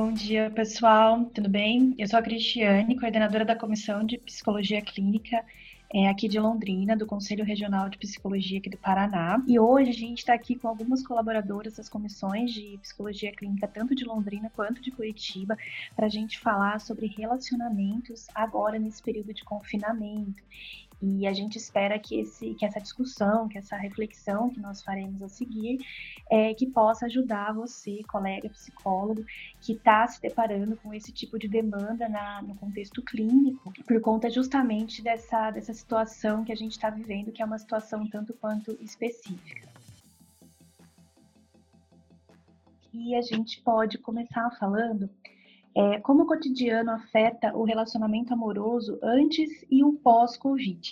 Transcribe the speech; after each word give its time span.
Bom 0.00 0.12
dia, 0.12 0.48
pessoal. 0.48 1.24
Tudo 1.34 1.48
bem? 1.48 1.92
Eu 1.98 2.06
sou 2.06 2.20
a 2.20 2.22
Cristiane, 2.22 2.96
coordenadora 2.96 3.44
da 3.44 3.56
Comissão 3.56 4.04
de 4.04 4.16
Psicologia 4.16 4.80
Clínica 4.80 5.44
é, 5.92 6.08
aqui 6.08 6.28
de 6.28 6.38
Londrina, 6.38 6.96
do 6.96 7.04
Conselho 7.04 7.44
Regional 7.44 7.88
de 7.88 7.98
Psicologia 7.98 8.60
aqui 8.60 8.70
do 8.70 8.78
Paraná. 8.78 9.42
E 9.48 9.58
hoje 9.58 9.90
a 9.90 9.94
gente 9.94 10.18
está 10.18 10.34
aqui 10.34 10.54
com 10.54 10.68
algumas 10.68 11.04
colaboradoras 11.04 11.76
das 11.76 11.88
comissões 11.88 12.52
de 12.52 12.78
psicologia 12.80 13.32
clínica, 13.32 13.66
tanto 13.66 13.92
de 13.92 14.04
Londrina 14.04 14.52
quanto 14.54 14.80
de 14.80 14.92
Curitiba, 14.92 15.56
para 15.96 16.06
a 16.06 16.10
gente 16.10 16.38
falar 16.38 16.80
sobre 16.80 17.08
relacionamentos 17.08 18.28
agora 18.32 18.78
nesse 18.78 19.02
período 19.02 19.34
de 19.34 19.42
confinamento. 19.42 20.44
E 21.00 21.26
a 21.28 21.32
gente 21.32 21.56
espera 21.56 21.96
que, 21.98 22.18
esse, 22.18 22.54
que 22.54 22.64
essa 22.64 22.80
discussão, 22.80 23.48
que 23.48 23.56
essa 23.56 23.76
reflexão 23.76 24.50
que 24.50 24.60
nós 24.60 24.82
faremos 24.82 25.22
a 25.22 25.28
seguir, 25.28 25.78
é, 26.28 26.52
que 26.54 26.66
possa 26.66 27.06
ajudar 27.06 27.54
você, 27.54 28.02
colega 28.08 28.48
psicólogo, 28.48 29.24
que 29.60 29.74
está 29.74 30.06
se 30.08 30.20
deparando 30.20 30.76
com 30.76 30.92
esse 30.92 31.12
tipo 31.12 31.38
de 31.38 31.46
demanda 31.46 32.08
na, 32.08 32.42
no 32.42 32.56
contexto 32.56 33.00
clínico, 33.02 33.72
por 33.84 34.00
conta 34.00 34.28
justamente 34.28 35.00
dessa, 35.00 35.52
dessa 35.52 35.72
situação 35.72 36.44
que 36.44 36.52
a 36.52 36.56
gente 36.56 36.72
está 36.72 36.90
vivendo, 36.90 37.30
que 37.30 37.42
é 37.42 37.44
uma 37.44 37.58
situação 37.58 38.04
tanto 38.08 38.34
quanto 38.34 38.76
específica. 38.80 39.68
E 42.92 43.14
a 43.14 43.22
gente 43.22 43.60
pode 43.60 43.98
começar 43.98 44.50
falando 44.58 45.08
é, 45.78 46.00
como 46.00 46.24
o 46.24 46.26
cotidiano 46.26 46.90
afeta 46.90 47.56
o 47.56 47.62
relacionamento 47.62 48.34
amoroso 48.34 48.98
antes 49.00 49.64
e 49.70 49.84
o 49.84 49.92
pós-Covid. 49.92 50.90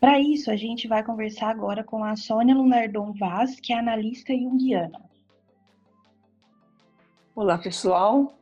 Para 0.00 0.18
isso, 0.18 0.50
a 0.50 0.56
gente 0.56 0.88
vai 0.88 1.04
conversar 1.04 1.50
agora 1.50 1.84
com 1.84 2.02
a 2.02 2.16
Sônia 2.16 2.54
Lunardon 2.54 3.12
Vaz, 3.12 3.60
que 3.60 3.74
é 3.74 3.78
analista 3.78 4.32
junguiana. 4.32 5.02
Olá, 7.34 7.58
pessoal. 7.58 8.38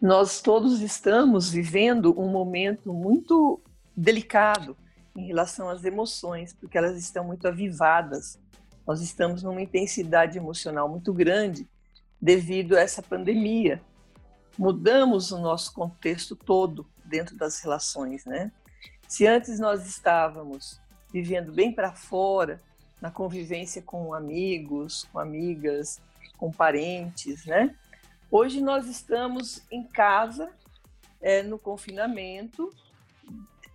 Nós 0.00 0.40
todos 0.40 0.80
estamos 0.80 1.50
vivendo 1.50 2.14
um 2.16 2.28
momento 2.28 2.92
muito 2.92 3.60
delicado 3.96 4.76
em 5.16 5.26
relação 5.26 5.68
às 5.68 5.84
emoções, 5.84 6.52
porque 6.52 6.78
elas 6.78 6.96
estão 6.96 7.24
muito 7.24 7.48
avivadas. 7.48 8.38
Nós 8.86 9.00
estamos 9.00 9.42
numa 9.42 9.62
intensidade 9.62 10.38
emocional 10.38 10.88
muito 10.88 11.12
grande 11.12 11.68
devido 12.20 12.76
a 12.76 12.80
essa 12.80 13.02
pandemia 13.02 13.82
mudamos 14.58 15.32
o 15.32 15.38
nosso 15.38 15.72
contexto 15.72 16.36
todo 16.36 16.86
dentro 17.04 17.36
das 17.36 17.60
relações, 17.60 18.24
né? 18.24 18.50
Se 19.08 19.26
antes 19.26 19.58
nós 19.58 19.86
estávamos 19.86 20.80
vivendo 21.12 21.52
bem 21.52 21.72
para 21.72 21.92
fora, 21.92 22.60
na 23.00 23.10
convivência 23.10 23.82
com 23.82 24.14
amigos, 24.14 25.06
com 25.12 25.18
amigas, 25.18 26.00
com 26.38 26.50
parentes, 26.50 27.44
né? 27.44 27.74
Hoje 28.30 28.60
nós 28.60 28.86
estamos 28.86 29.62
em 29.70 29.82
casa, 29.82 30.50
é, 31.20 31.42
no 31.42 31.58
confinamento, 31.58 32.72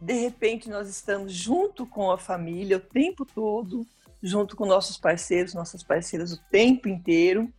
de 0.02 0.14
repente 0.14 0.70
nós 0.70 0.88
estamos 0.90 1.34
junto 1.34 1.86
com 1.86 2.10
a 2.12 2.18
família 2.18 2.78
o 2.78 2.82
tempo 2.82 3.26
todo, 3.26 3.86
junto 4.22 4.56
com 4.56 4.66
nossos 4.66 4.98
parceiros, 4.98 5.54
nossas 5.54 5.84
parceiras 5.84 6.32
o 6.32 6.42
tempo 6.50 6.88
inteiro, 6.88 7.52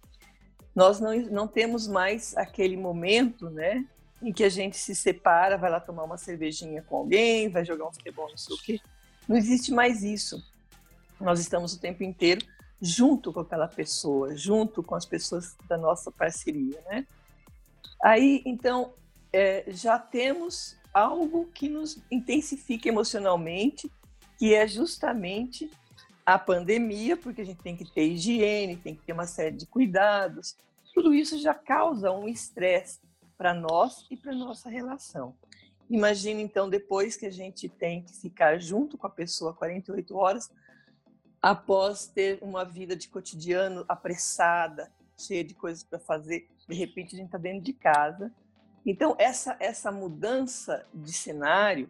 nós 0.74 1.00
não, 1.00 1.16
não 1.16 1.48
temos 1.48 1.86
mais 1.86 2.36
aquele 2.36 2.76
momento, 2.76 3.50
né, 3.50 3.84
em 4.22 4.32
que 4.32 4.44
a 4.44 4.48
gente 4.48 4.76
se 4.76 4.94
separa, 4.94 5.56
vai 5.56 5.70
lá 5.70 5.80
tomar 5.80 6.04
uma 6.04 6.16
cervejinha 6.16 6.82
com 6.82 6.96
alguém, 6.96 7.48
vai 7.48 7.64
jogar 7.64 7.86
um 7.86 7.92
futebol, 7.92 8.28
não 8.28 8.36
sei 8.36 8.54
o 8.56 8.58
quê. 8.60 8.80
Não 9.28 9.36
existe 9.36 9.72
mais 9.72 10.02
isso. 10.02 10.42
Nós 11.20 11.40
estamos 11.40 11.74
o 11.74 11.80
tempo 11.80 12.02
inteiro 12.02 12.44
junto 12.80 13.32
com 13.32 13.40
aquela 13.40 13.68
pessoa, 13.68 14.36
junto 14.36 14.82
com 14.82 14.94
as 14.94 15.04
pessoas 15.04 15.56
da 15.68 15.76
nossa 15.76 16.10
parceria, 16.10 16.80
né? 16.88 17.06
Aí, 18.02 18.42
então, 18.46 18.92
é, 19.32 19.64
já 19.68 19.98
temos 19.98 20.76
algo 20.94 21.46
que 21.52 21.68
nos 21.68 21.98
intensifica 22.10 22.88
emocionalmente, 22.88 23.90
que 24.38 24.54
é 24.54 24.66
justamente 24.66 25.70
a 26.28 26.38
pandemia, 26.38 27.16
porque 27.16 27.40
a 27.40 27.44
gente 27.44 27.62
tem 27.62 27.74
que 27.74 27.90
ter 27.90 28.02
higiene, 28.02 28.76
tem 28.76 28.94
que 28.94 29.02
ter 29.02 29.14
uma 29.14 29.26
série 29.26 29.56
de 29.56 29.64
cuidados, 29.64 30.58
tudo 30.92 31.14
isso 31.14 31.38
já 31.38 31.54
causa 31.54 32.12
um 32.12 32.28
estresse 32.28 33.00
para 33.38 33.54
nós 33.54 34.04
e 34.10 34.16
para 34.16 34.34
nossa 34.34 34.68
relação. 34.68 35.34
Imagina 35.88 36.42
então 36.42 36.68
depois 36.68 37.16
que 37.16 37.24
a 37.24 37.30
gente 37.30 37.66
tem 37.66 38.02
que 38.02 38.12
ficar 38.12 38.60
junto 38.60 38.98
com 38.98 39.06
a 39.06 39.10
pessoa 39.10 39.54
48 39.54 40.14
horas 40.14 40.50
após 41.40 42.06
ter 42.06 42.38
uma 42.42 42.62
vida 42.62 42.94
de 42.94 43.08
cotidiano 43.08 43.86
apressada, 43.88 44.92
cheia 45.16 45.42
de 45.42 45.54
coisas 45.54 45.82
para 45.82 45.98
fazer, 45.98 46.46
de 46.68 46.74
repente 46.74 47.14
a 47.14 47.16
gente 47.16 47.28
está 47.28 47.38
dentro 47.38 47.62
de 47.62 47.72
casa. 47.72 48.30
Então 48.84 49.16
essa 49.18 49.56
essa 49.58 49.90
mudança 49.90 50.84
de 50.92 51.10
cenário 51.10 51.88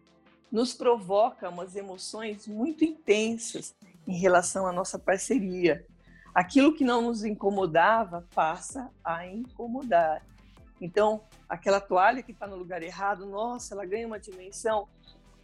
nos 0.50 0.74
provoca 0.74 1.48
umas 1.48 1.74
emoções 1.74 2.46
muito 2.46 2.84
intensas 2.84 3.74
em 4.08 4.16
relação 4.18 4.66
à 4.66 4.72
nossa 4.72 4.98
parceria, 4.98 5.86
aquilo 6.34 6.74
que 6.74 6.82
não 6.82 7.02
nos 7.02 7.24
incomodava 7.24 8.26
passa 8.34 8.90
a 9.04 9.26
incomodar. 9.26 10.24
Então, 10.80 11.20
aquela 11.46 11.78
toalha 11.78 12.22
que 12.22 12.32
está 12.32 12.46
no 12.46 12.56
lugar 12.56 12.82
errado, 12.82 13.26
nossa, 13.26 13.74
ela 13.74 13.84
ganha 13.84 14.06
uma 14.06 14.18
dimensão 14.18 14.88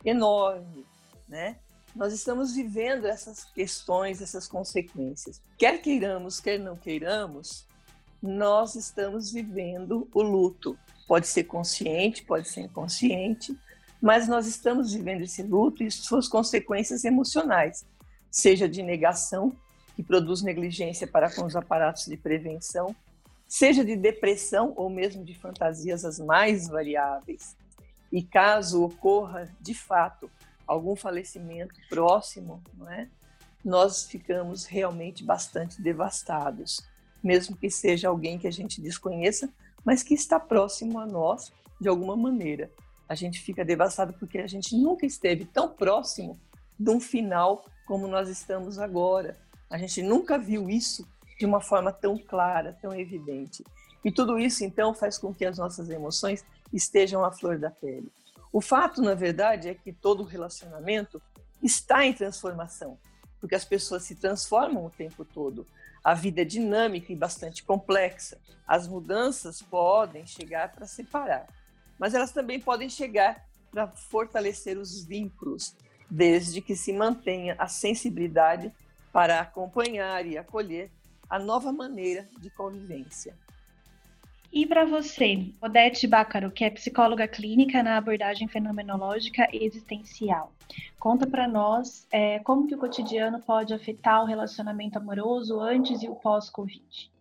enorme, 0.02 0.86
né? 1.28 1.58
Nós 1.94 2.12
estamos 2.12 2.54
vivendo 2.54 3.06
essas 3.06 3.44
questões, 3.44 4.22
essas 4.22 4.48
consequências. 4.48 5.42
Quer 5.58 5.80
queiramos, 5.82 6.40
quer 6.40 6.58
não 6.58 6.76
queiramos, 6.76 7.66
nós 8.22 8.74
estamos 8.74 9.30
vivendo 9.30 10.08
o 10.12 10.22
luto. 10.22 10.76
Pode 11.06 11.26
ser 11.26 11.44
consciente, 11.44 12.24
pode 12.24 12.48
ser 12.48 12.62
inconsciente, 12.62 13.56
mas 14.00 14.26
nós 14.26 14.46
estamos 14.46 14.92
vivendo 14.94 15.22
esse 15.22 15.42
luto 15.42 15.82
e 15.82 15.90
suas 15.90 16.26
consequências 16.26 17.04
emocionais, 17.04 17.84
seja 18.34 18.68
de 18.68 18.82
negação, 18.82 19.52
que 19.94 20.02
produz 20.02 20.42
negligência 20.42 21.06
para 21.06 21.32
com 21.32 21.44
os 21.44 21.54
aparatos 21.54 22.06
de 22.06 22.16
prevenção, 22.16 22.94
seja 23.46 23.84
de 23.84 23.94
depressão 23.94 24.72
ou 24.74 24.90
mesmo 24.90 25.24
de 25.24 25.38
fantasias 25.38 26.04
as 26.04 26.18
mais 26.18 26.66
variáveis. 26.66 27.56
E 28.10 28.24
caso 28.24 28.82
ocorra, 28.82 29.48
de 29.60 29.72
fato, 29.72 30.28
algum 30.66 30.96
falecimento 30.96 31.76
próximo, 31.88 32.60
não 32.76 32.90
é? 32.90 33.08
nós 33.64 34.04
ficamos 34.04 34.64
realmente 34.64 35.22
bastante 35.22 35.80
devastados, 35.80 36.80
mesmo 37.22 37.56
que 37.56 37.70
seja 37.70 38.08
alguém 38.08 38.36
que 38.36 38.48
a 38.48 38.52
gente 38.52 38.80
desconheça, 38.80 39.48
mas 39.84 40.02
que 40.02 40.12
está 40.12 40.40
próximo 40.40 40.98
a 40.98 41.06
nós 41.06 41.52
de 41.80 41.88
alguma 41.88 42.16
maneira. 42.16 42.68
A 43.08 43.14
gente 43.14 43.40
fica 43.40 43.64
devastado 43.64 44.12
porque 44.14 44.38
a 44.38 44.46
gente 44.48 44.76
nunca 44.76 45.06
esteve 45.06 45.44
tão 45.44 45.68
próximo 45.68 46.36
de 46.78 46.90
um 46.90 47.00
final 47.00 47.64
como 47.86 48.06
nós 48.06 48.28
estamos 48.28 48.78
agora. 48.78 49.38
A 49.70 49.78
gente 49.78 50.02
nunca 50.02 50.38
viu 50.38 50.68
isso 50.68 51.06
de 51.38 51.44
uma 51.44 51.60
forma 51.60 51.92
tão 51.92 52.16
clara, 52.16 52.76
tão 52.80 52.94
evidente. 52.94 53.64
E 54.04 54.12
tudo 54.12 54.38
isso, 54.38 54.64
então, 54.64 54.94
faz 54.94 55.16
com 55.16 55.34
que 55.34 55.44
as 55.44 55.58
nossas 55.58 55.88
emoções 55.88 56.44
estejam 56.72 57.24
à 57.24 57.32
flor 57.32 57.58
da 57.58 57.70
pele. 57.70 58.12
O 58.52 58.60
fato, 58.60 59.02
na 59.02 59.14
verdade, 59.14 59.68
é 59.68 59.74
que 59.74 59.92
todo 59.92 60.22
relacionamento 60.22 61.20
está 61.62 62.04
em 62.04 62.12
transformação, 62.12 62.98
porque 63.40 63.54
as 63.54 63.64
pessoas 63.64 64.04
se 64.04 64.14
transformam 64.14 64.84
o 64.84 64.90
tempo 64.90 65.24
todo. 65.24 65.66
A 66.04 66.12
vida 66.14 66.42
é 66.42 66.44
dinâmica 66.44 67.12
e 67.12 67.16
bastante 67.16 67.64
complexa. 67.64 68.38
As 68.66 68.86
mudanças 68.86 69.62
podem 69.62 70.26
chegar 70.26 70.72
para 70.72 70.86
separar, 70.86 71.46
mas 71.98 72.14
elas 72.14 72.30
também 72.30 72.60
podem 72.60 72.88
chegar 72.88 73.44
para 73.70 73.88
fortalecer 73.88 74.78
os 74.78 75.04
vínculos, 75.04 75.74
desde 76.10 76.60
que 76.60 76.76
se 76.76 76.92
mantenha 76.92 77.54
a 77.58 77.66
sensibilidade 77.66 78.72
para 79.12 79.40
acompanhar 79.40 80.26
e 80.26 80.36
acolher 80.36 80.90
a 81.28 81.38
nova 81.38 81.72
maneira 81.72 82.26
de 82.40 82.50
convivência. 82.50 83.34
E 84.52 84.64
para 84.66 84.84
você, 84.84 85.52
Odete 85.60 86.06
Bácaro, 86.06 86.50
que 86.50 86.64
é 86.64 86.70
psicóloga 86.70 87.26
clínica 87.26 87.82
na 87.82 87.96
abordagem 87.96 88.46
fenomenológica 88.46 89.48
existencial, 89.52 90.52
conta 90.98 91.26
para 91.26 91.48
nós 91.48 92.06
é, 92.12 92.38
como 92.40 92.66
que 92.68 92.74
o 92.74 92.78
cotidiano 92.78 93.40
pode 93.40 93.74
afetar 93.74 94.22
o 94.22 94.26
relacionamento 94.26 94.96
amoroso 94.96 95.60
antes 95.60 96.02
e 96.02 96.08
o 96.08 96.14
pós-Covid 96.14 97.13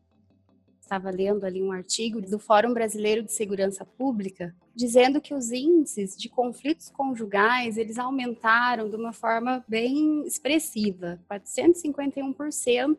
estava 0.94 1.10
lendo 1.10 1.44
ali 1.44 1.62
um 1.62 1.72
artigo 1.72 2.22
do 2.22 2.38
Fórum 2.38 2.72
Brasileiro 2.72 3.24
de 3.24 3.32
Segurança 3.32 3.84
Pública 3.84 4.56
dizendo 4.76 5.20
que 5.20 5.34
os 5.34 5.52
índices 5.52 6.16
de 6.16 6.30
conflitos 6.30 6.90
conjugais 6.90 7.78
eles 7.78 7.98
aumentaram 7.98 8.90
de 8.90 8.96
uma 8.96 9.12
forma 9.12 9.64
bem 9.68 10.24
expressiva, 10.26 11.20
451% 11.30 12.98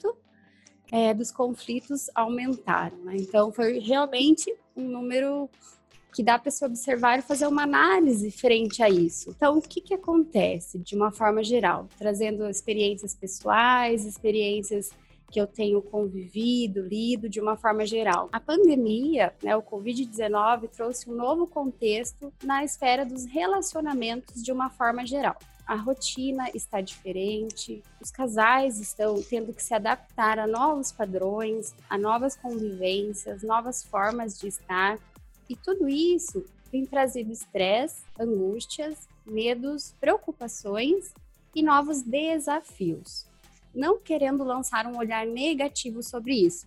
é, 0.91 1.14
dos 1.14 1.31
conflitos 1.31 2.11
aumentaram. 2.14 2.96
Né? 2.99 3.17
Então 3.17 3.52
foi 3.52 3.79
realmente 3.79 4.52
um 4.76 4.88
número 4.88 5.49
que 6.12 6.23
dá 6.23 6.38
para 6.38 6.50
se 6.50 6.64
observar 6.64 7.19
e 7.19 7.23
fazer 7.23 7.47
uma 7.47 7.62
análise 7.62 8.31
frente 8.31 8.82
a 8.82 8.88
isso. 8.88 9.31
Então, 9.31 9.58
o 9.58 9.61
que, 9.61 9.81
que 9.81 9.94
acontece 9.94 10.79
de 10.79 10.94
uma 10.94 11.11
forma 11.11 11.43
geral, 11.43 11.88
trazendo 11.99 12.49
experiências 12.49 13.17
pessoais, 13.17 14.06
experiências 14.06 14.93
que 15.31 15.41
eu 15.41 15.47
tenho 15.47 15.82
convivido, 15.82 16.81
lido 16.81 17.29
de 17.29 17.41
uma 17.41 17.56
forma 17.56 17.85
geral. 17.85 18.29
A 18.32 18.38
pandemia, 18.38 19.35
né, 19.43 19.56
o 19.56 19.62
Covid-19, 19.62 20.69
trouxe 20.69 21.11
um 21.11 21.15
novo 21.15 21.47
contexto 21.47 22.32
na 22.43 22.65
esfera 22.65 23.05
dos 23.05 23.25
relacionamentos 23.25 24.43
de 24.43 24.53
uma 24.53 24.71
forma 24.71 25.05
geral. 25.05 25.37
A 25.67 25.75
rotina 25.76 26.50
está 26.55 26.81
diferente, 26.81 27.82
os 28.00 28.11
casais 28.11 28.79
estão 28.79 29.21
tendo 29.23 29.53
que 29.53 29.62
se 29.62 29.75
adaptar 29.75 30.38
a 30.38 30.47
novos 30.47 30.93
padrões, 30.93 31.75
a 31.88 31.97
novas 31.97 32.37
convivências, 32.37 33.43
novas 33.43 33.82
formas 33.82 34.38
de 34.38 34.47
estar, 34.47 34.99
e 35.49 35.56
tudo 35.56 35.88
isso 35.88 36.44
tem 36.71 36.85
trazido 36.85 37.32
estresse, 37.32 38.03
angústias, 38.19 39.09
medos, 39.26 39.94
preocupações 39.99 41.15
e 41.55 41.62
novos 41.62 42.03
desafios 42.03 43.26
não 43.75 43.99
querendo 43.99 44.44
lançar 44.44 44.87
um 44.87 44.97
olhar 44.97 45.26
negativo 45.26 46.03
sobre 46.03 46.35
isso. 46.35 46.67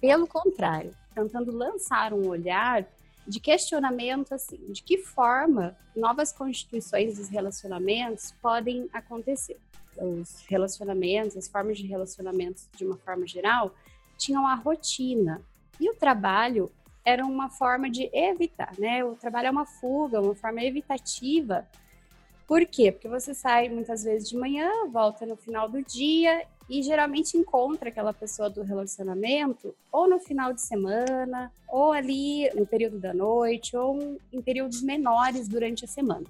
Pelo 0.00 0.26
contrário, 0.26 0.94
tentando 1.14 1.50
lançar 1.50 2.12
um 2.12 2.28
olhar 2.28 2.86
de 3.26 3.40
questionamento 3.40 4.34
assim, 4.34 4.58
de 4.70 4.82
que 4.82 4.98
forma 4.98 5.76
novas 5.96 6.32
constituições 6.32 7.16
dos 7.16 7.28
relacionamentos 7.28 8.32
podem 8.42 8.88
acontecer. 8.92 9.58
Os 9.96 10.44
relacionamentos, 10.46 11.36
as 11.36 11.48
formas 11.48 11.78
de 11.78 11.86
relacionamentos 11.86 12.68
de 12.76 12.84
uma 12.84 12.96
forma 12.96 13.26
geral, 13.26 13.74
tinham 14.18 14.46
a 14.46 14.54
rotina 14.54 15.40
e 15.80 15.88
o 15.88 15.94
trabalho 15.94 16.70
era 17.04 17.24
uma 17.24 17.50
forma 17.50 17.90
de 17.90 18.10
evitar, 18.12 18.72
né? 18.78 19.04
O 19.04 19.14
trabalho 19.14 19.48
é 19.48 19.50
uma 19.50 19.66
fuga, 19.66 20.20
uma 20.20 20.34
forma 20.34 20.62
evitativa 20.62 21.66
por 22.46 22.66
quê? 22.66 22.92
Porque 22.92 23.08
você 23.08 23.34
sai 23.34 23.68
muitas 23.68 24.04
vezes 24.04 24.28
de 24.28 24.36
manhã, 24.36 24.70
volta 24.90 25.24
no 25.24 25.36
final 25.36 25.68
do 25.68 25.82
dia 25.82 26.46
e 26.68 26.82
geralmente 26.82 27.36
encontra 27.36 27.88
aquela 27.88 28.12
pessoa 28.12 28.48
do 28.50 28.62
relacionamento 28.62 29.74
ou 29.90 30.08
no 30.08 30.18
final 30.18 30.52
de 30.52 30.60
semana, 30.60 31.52
ou 31.68 31.92
ali 31.92 32.50
no 32.54 32.66
período 32.66 32.98
da 32.98 33.12
noite, 33.12 33.76
ou 33.76 34.18
em 34.32 34.42
períodos 34.42 34.82
menores 34.82 35.48
durante 35.48 35.84
a 35.84 35.88
semana. 35.88 36.26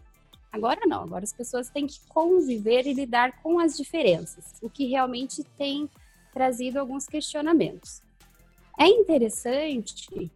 Agora 0.53 0.81
não, 0.87 1.03
agora 1.03 1.25
as 1.25 1.33
pessoas 1.33 1.69
têm 1.69 1.87
que 1.87 1.99
conviver 2.09 2.87
e 2.87 2.93
lidar 2.93 3.43
com 3.43 3.59
as 3.59 3.77
diferenças, 3.77 4.55
o 4.63 4.71
que 4.71 4.87
realmente 4.87 5.43
tem 5.57 5.91
trazido 6.33 6.79
alguns 6.79 7.07
questionamentos. 7.07 8.03
É 8.79 8.87
interessante 8.87 10.31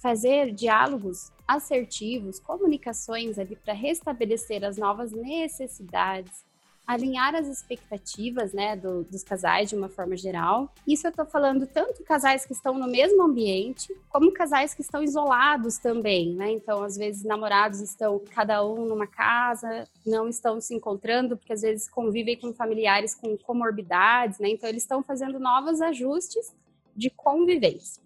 fazer 0.00 0.52
diálogos 0.52 1.30
assertivos, 1.46 2.40
comunicações 2.40 3.38
ali 3.38 3.54
para 3.54 3.74
restabelecer 3.74 4.64
as 4.64 4.78
novas 4.78 5.12
necessidades, 5.12 6.44
alinhar 6.86 7.34
as 7.36 7.46
expectativas, 7.46 8.52
né, 8.52 8.74
do, 8.74 9.04
dos 9.04 9.22
casais 9.22 9.68
de 9.68 9.76
uma 9.76 9.88
forma 9.88 10.16
geral. 10.16 10.72
Isso 10.86 11.06
eu 11.06 11.10
estou 11.10 11.26
falando 11.26 11.66
tanto 11.66 12.02
casais 12.02 12.44
que 12.44 12.52
estão 12.52 12.74
no 12.76 12.88
mesmo 12.88 13.22
ambiente, 13.22 13.94
como 14.08 14.32
casais 14.32 14.74
que 14.74 14.80
estão 14.80 15.02
isolados 15.02 15.78
também, 15.78 16.34
né? 16.34 16.50
Então, 16.50 16.82
às 16.82 16.96
vezes, 16.96 17.22
namorados 17.22 17.80
estão 17.80 18.20
cada 18.34 18.64
um 18.66 18.86
numa 18.86 19.06
casa, 19.06 19.86
não 20.04 20.28
estão 20.28 20.60
se 20.60 20.74
encontrando, 20.74 21.36
porque 21.36 21.52
às 21.52 21.60
vezes 21.60 21.88
convivem 21.88 22.36
com 22.36 22.52
familiares 22.52 23.14
com 23.14 23.36
comorbidades, 23.36 24.40
né? 24.40 24.48
Então, 24.48 24.68
eles 24.68 24.82
estão 24.82 25.00
fazendo 25.00 25.38
novos 25.38 25.80
ajustes 25.80 26.52
de 26.96 27.08
convivência. 27.10 28.02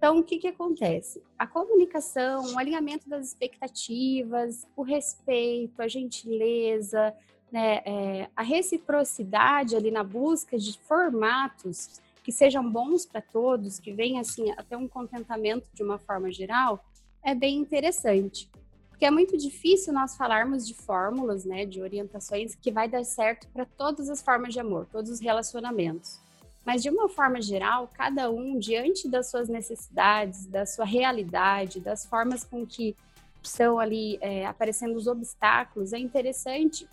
Então, 0.00 0.18
o 0.18 0.24
que, 0.24 0.38
que 0.38 0.48
acontece? 0.48 1.22
A 1.38 1.46
comunicação, 1.46 2.54
o 2.54 2.58
alinhamento 2.58 3.06
das 3.06 3.26
expectativas, 3.26 4.66
o 4.74 4.80
respeito, 4.80 5.82
a 5.82 5.86
gentileza, 5.86 7.14
né, 7.52 7.82
é, 7.84 8.30
a 8.34 8.42
reciprocidade 8.42 9.76
ali 9.76 9.90
na 9.90 10.02
busca 10.02 10.56
de 10.56 10.78
formatos 10.78 12.00
que 12.24 12.32
sejam 12.32 12.66
bons 12.66 13.04
para 13.04 13.20
todos, 13.20 13.78
que 13.78 13.92
venham 13.92 14.20
assim 14.20 14.50
até 14.52 14.74
um 14.74 14.88
contentamento 14.88 15.68
de 15.74 15.82
uma 15.82 15.98
forma 15.98 16.32
geral, 16.32 16.82
é 17.22 17.34
bem 17.34 17.58
interessante. 17.58 18.50
Porque 18.88 19.04
é 19.04 19.10
muito 19.10 19.36
difícil 19.36 19.92
nós 19.92 20.16
falarmos 20.16 20.66
de 20.66 20.72
fórmulas, 20.72 21.44
né, 21.44 21.66
de 21.66 21.82
orientações 21.82 22.54
que 22.54 22.72
vai 22.72 22.88
dar 22.88 23.04
certo 23.04 23.46
para 23.48 23.66
todas 23.66 24.08
as 24.08 24.22
formas 24.22 24.54
de 24.54 24.60
amor, 24.60 24.86
todos 24.90 25.10
os 25.10 25.20
relacionamentos. 25.20 26.18
Mas, 26.64 26.82
de 26.82 26.90
uma 26.90 27.08
forma 27.08 27.40
geral, 27.40 27.90
cada 27.92 28.30
um, 28.30 28.58
diante 28.58 29.08
das 29.08 29.30
suas 29.30 29.48
necessidades, 29.48 30.46
da 30.46 30.66
sua 30.66 30.84
realidade, 30.84 31.80
das 31.80 32.04
formas 32.04 32.44
com 32.44 32.66
que 32.66 32.94
estão 33.42 33.78
ali 33.78 34.18
é, 34.20 34.46
aparecendo 34.46 34.96
os 34.96 35.06
obstáculos, 35.06 35.92
é 35.92 35.98
interessante 35.98 36.86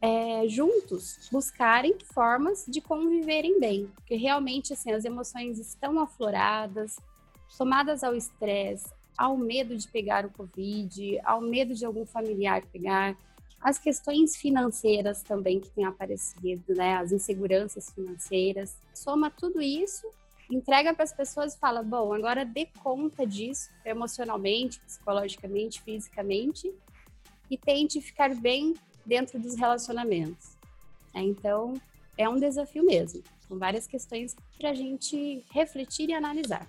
é, 0.00 0.46
juntos 0.46 1.28
buscarem 1.32 1.96
formas 2.12 2.64
de 2.68 2.80
conviverem 2.80 3.58
bem, 3.58 3.90
porque 3.94 4.14
realmente 4.14 4.72
assim 4.72 4.92
as 4.92 5.04
emoções 5.04 5.58
estão 5.58 5.98
afloradas, 5.98 6.96
somadas 7.48 8.04
ao 8.04 8.14
estresse, 8.14 8.88
ao 9.16 9.36
medo 9.36 9.76
de 9.76 9.88
pegar 9.88 10.26
o 10.26 10.30
covid, 10.30 11.18
ao 11.24 11.40
medo 11.40 11.74
de 11.74 11.84
algum 11.84 12.04
familiar 12.04 12.62
pegar, 12.70 13.16
as 13.66 13.80
questões 13.80 14.36
financeiras 14.36 15.24
também 15.24 15.58
que 15.58 15.68
têm 15.70 15.84
aparecido, 15.84 16.72
né? 16.72 16.98
As 16.98 17.10
inseguranças 17.10 17.90
financeiras. 17.90 18.76
Soma 18.94 19.28
tudo 19.28 19.60
isso, 19.60 20.08
entrega 20.48 20.94
para 20.94 21.02
as 21.02 21.12
pessoas 21.12 21.54
e 21.56 21.58
fala: 21.58 21.82
bom, 21.82 22.12
agora 22.12 22.44
dê 22.44 22.68
conta 22.80 23.26
disso 23.26 23.68
emocionalmente, 23.84 24.78
psicologicamente, 24.78 25.82
fisicamente 25.82 26.72
e 27.50 27.58
tente 27.58 28.00
ficar 28.00 28.32
bem 28.36 28.74
dentro 29.04 29.36
dos 29.36 29.56
relacionamentos. 29.56 30.56
É, 31.12 31.20
então, 31.20 31.74
é 32.16 32.28
um 32.28 32.36
desafio 32.36 32.86
mesmo, 32.86 33.20
com 33.48 33.58
várias 33.58 33.88
questões 33.88 34.36
para 34.56 34.70
a 34.70 34.74
gente 34.74 35.44
refletir 35.50 36.08
e 36.10 36.14
analisar. 36.14 36.68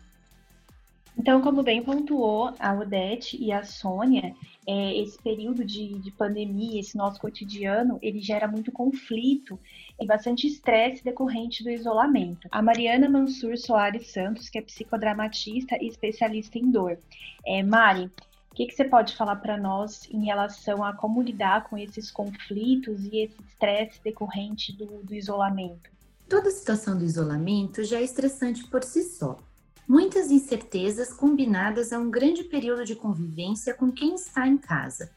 Então, 1.17 1.41
como 1.41 1.63
bem 1.63 1.81
pontuou 1.81 2.53
a 2.59 2.73
Odete 2.73 3.41
e 3.41 3.51
a 3.51 3.63
Sônia, 3.63 4.35
é, 4.67 5.01
esse 5.01 5.17
período 5.21 5.65
de, 5.65 5.97
de, 5.97 6.11
pandemia, 6.11 6.79
esse 6.79 6.95
nosso 6.95 7.19
cotidiano, 7.19 7.97
ele 8.03 8.19
gera 8.19 8.47
muito 8.47 8.71
conflito 8.71 9.59
e 9.99 10.05
bastante 10.05 10.45
estresse 10.45 11.03
decorrente 11.03 11.63
do 11.63 11.71
isolamento. 11.71 12.47
A 12.51 12.61
Mariana 12.61 13.09
Mansur 13.09 13.57
Soares 13.57 14.11
Santos, 14.11 14.47
que 14.47 14.59
é 14.59 14.61
psicodramatista 14.61 15.75
e 15.81 15.87
especialista 15.87 16.59
em 16.59 16.69
dor. 16.69 16.99
É, 17.45 17.63
Mari, 17.63 18.11
o 18.51 18.55
que, 18.55 18.67
que 18.67 18.75
você 18.75 18.85
pode 18.85 19.15
falar 19.15 19.37
para 19.37 19.57
nós 19.57 20.07
em 20.11 20.25
relação 20.25 20.83
a 20.83 20.93
como 20.93 21.21
lidar 21.21 21.67
com 21.67 21.77
esses 21.77 22.11
conflitos 22.11 23.05
e 23.05 23.23
esse 23.23 23.41
estresse 23.41 24.03
decorrente 24.03 24.71
do, 24.71 25.03
do 25.03 25.15
isolamento? 25.15 25.89
Toda 26.29 26.51
situação 26.51 26.95
do 26.97 27.05
isolamento 27.05 27.83
já 27.83 27.97
é 27.97 28.03
estressante 28.03 28.67
por 28.67 28.83
si 28.83 29.01
só 29.01 29.39
muitas 29.87 30.29
incertezas 30.29 31.13
combinadas 31.13 31.93
a 31.93 31.99
um 31.99 32.11
grande 32.11 32.43
período 32.43 32.83
de 32.83 32.95
convivência 32.95 33.73
com 33.73 33.91
quem 33.91 34.15
está 34.15 34.45
em 34.47 34.57
casa. 34.57 35.11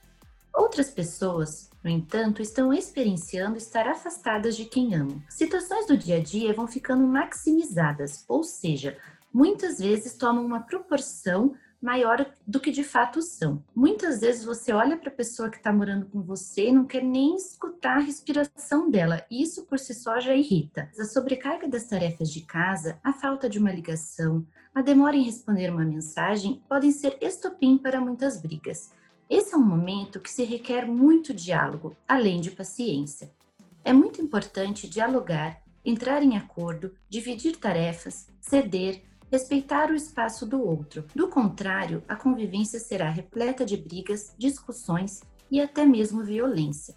Outras 0.54 0.90
pessoas, 0.90 1.70
no 1.82 1.90
entanto, 1.90 2.40
estão 2.42 2.72
experienciando 2.72 3.56
estar 3.56 3.88
afastadas 3.88 4.56
de 4.56 4.64
quem 4.64 4.94
amam. 4.94 5.22
Situações 5.28 5.86
do 5.86 5.96
dia 5.96 6.16
a 6.16 6.22
dia 6.22 6.52
vão 6.52 6.66
ficando 6.66 7.06
maximizadas, 7.06 8.24
ou 8.28 8.44
seja, 8.44 8.96
muitas 9.32 9.78
vezes 9.78 10.14
tomam 10.14 10.44
uma 10.44 10.60
proporção 10.60 11.54
maior 11.80 12.26
do 12.46 12.60
que 12.60 12.70
de 12.70 12.84
fato 12.84 13.22
são. 13.22 13.64
Muitas 13.74 14.20
vezes 14.20 14.44
você 14.44 14.72
olha 14.72 14.96
para 14.96 15.08
a 15.08 15.14
pessoa 15.14 15.48
que 15.50 15.56
está 15.56 15.72
morando 15.72 16.06
com 16.06 16.20
você 16.20 16.68
e 16.68 16.72
não 16.72 16.84
quer 16.84 17.02
nem 17.02 17.36
escutar 17.36 17.96
a 17.96 18.00
respiração 18.00 18.90
dela. 18.90 19.24
Isso 19.30 19.64
por 19.64 19.78
si 19.78 19.94
só 19.94 20.20
já 20.20 20.34
irrita. 20.34 20.90
A 20.98 21.04
sobrecarga 21.04 21.68
das 21.68 21.84
tarefas 21.84 22.30
de 22.30 22.42
casa, 22.42 22.98
a 23.02 23.12
falta 23.12 23.48
de 23.48 23.58
uma 23.58 23.72
ligação, 23.72 24.46
a 24.74 24.82
demora 24.82 25.16
em 25.16 25.22
responder 25.22 25.70
uma 25.70 25.84
mensagem 25.84 26.62
podem 26.68 26.92
ser 26.92 27.16
estopim 27.20 27.78
para 27.78 28.00
muitas 28.00 28.40
brigas. 28.40 28.92
Esse 29.28 29.54
é 29.54 29.56
um 29.56 29.62
momento 29.62 30.20
que 30.20 30.30
se 30.30 30.44
requer 30.44 30.86
muito 30.86 31.32
diálogo, 31.32 31.96
além 32.06 32.40
de 32.40 32.50
paciência. 32.50 33.32
É 33.84 33.92
muito 33.92 34.20
importante 34.20 34.88
dialogar, 34.88 35.62
entrar 35.84 36.22
em 36.22 36.36
acordo, 36.36 36.94
dividir 37.08 37.56
tarefas, 37.56 38.28
ceder, 38.40 39.02
respeitar 39.30 39.90
o 39.90 39.94
espaço 39.94 40.44
do 40.44 40.60
outro. 40.60 41.04
Do 41.14 41.28
contrário, 41.28 42.02
a 42.08 42.16
convivência 42.16 42.80
será 42.80 43.08
repleta 43.08 43.64
de 43.64 43.76
brigas, 43.76 44.34
discussões 44.36 45.20
e 45.50 45.60
até 45.60 45.86
mesmo 45.86 46.24
violência. 46.24 46.94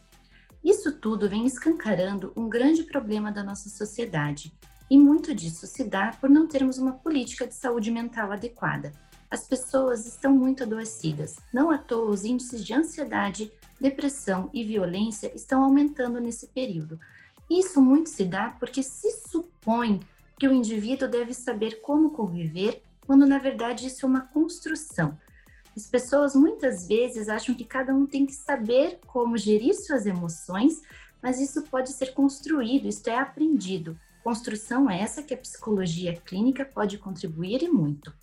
Isso 0.64 0.98
tudo 1.00 1.30
vem 1.30 1.46
escancarando 1.46 2.32
um 2.36 2.48
grande 2.50 2.84
problema 2.84 3.32
da 3.32 3.44
nossa 3.44 3.70
sociedade, 3.70 4.54
e 4.90 4.98
muito 4.98 5.34
disso 5.34 5.68
se 5.68 5.84
dá 5.84 6.12
por 6.20 6.30
não 6.30 6.48
termos 6.48 6.78
uma 6.78 6.94
política 6.94 7.48
de 7.48 7.56
saúde 7.56 7.92
mental 7.92 8.32
adequada. 8.32 8.92
As 9.30 9.48
pessoas 9.48 10.06
estão 10.06 10.32
muito 10.32 10.64
adoecidas. 10.64 11.38
Não 11.52 11.72
à 11.72 11.78
toa, 11.78 12.12
os 12.12 12.24
índices 12.24 12.64
de 12.64 12.74
ansiedade, 12.74 13.52
depressão 13.82 14.50
e 14.54 14.64
violência 14.64 15.32
estão 15.36 15.64
aumentando 15.64 16.20
nesse 16.20 16.48
período. 16.48 17.00
Isso 17.50 17.82
muito 17.82 18.10
se 18.10 18.24
dá 18.24 18.50
porque 18.60 18.84
se 18.84 19.10
supõe 19.28 20.00
que 20.44 20.48
o 20.50 20.52
indivíduo 20.52 21.08
deve 21.08 21.34
saber 21.34 21.80
como 21.80 22.10
conviver, 22.12 22.84
quando 23.08 23.26
na 23.26 23.38
verdade 23.38 23.88
isso 23.88 24.06
é 24.06 24.10
uma 24.10 24.28
construção. 24.28 25.18
As 25.74 25.88
pessoas 25.88 26.36
muitas 26.36 26.86
vezes 26.86 27.30
acham 27.30 27.56
que 27.56 27.64
cada 27.64 27.96
um 27.96 28.06
tem 28.06 28.26
que 28.26 28.34
saber 28.34 29.00
como 29.08 29.38
gerir 29.38 29.74
suas 29.74 30.06
emoções, 30.06 30.82
mas 31.22 31.40
isso 31.40 31.62
pode 31.62 31.94
ser 31.94 32.14
construído, 32.14 32.90
isto 32.90 33.08
é 33.08 33.18
aprendido. 33.18 33.98
Construção 34.22 34.92
essa 34.92 35.24
que 35.24 35.34
a 35.34 35.38
psicologia 35.38 36.14
clínica 36.14 36.66
pode 36.66 36.98
contribuir 36.98 37.64
e 37.64 37.70
muito. 37.70 38.14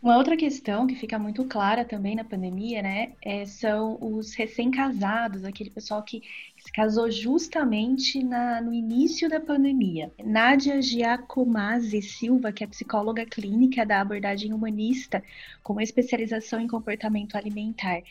Uma 0.00 0.16
outra 0.16 0.36
questão 0.36 0.86
que 0.86 0.94
fica 0.94 1.18
muito 1.18 1.44
clara 1.46 1.84
também 1.84 2.14
na 2.14 2.22
pandemia, 2.22 2.80
né, 2.80 3.14
é, 3.20 3.44
são 3.44 3.98
os 4.00 4.34
recém-casados, 4.34 5.42
aquele 5.42 5.70
pessoal 5.70 6.00
que 6.04 6.22
se 6.68 6.72
casou 6.72 7.10
justamente 7.10 8.22
na, 8.22 8.60
no 8.60 8.74
início 8.74 9.26
da 9.26 9.40
pandemia. 9.40 10.12
Nádia 10.22 10.82
Giacomazzi 10.82 12.02
Silva, 12.02 12.52
que 12.52 12.62
é 12.62 12.66
psicóloga 12.66 13.24
clínica 13.24 13.86
da 13.86 14.02
abordagem 14.02 14.52
humanista, 14.52 15.22
com 15.62 15.72
uma 15.72 15.82
especialização 15.82 16.60
em 16.60 16.68
comportamento 16.68 17.36
alimentar. 17.36 18.02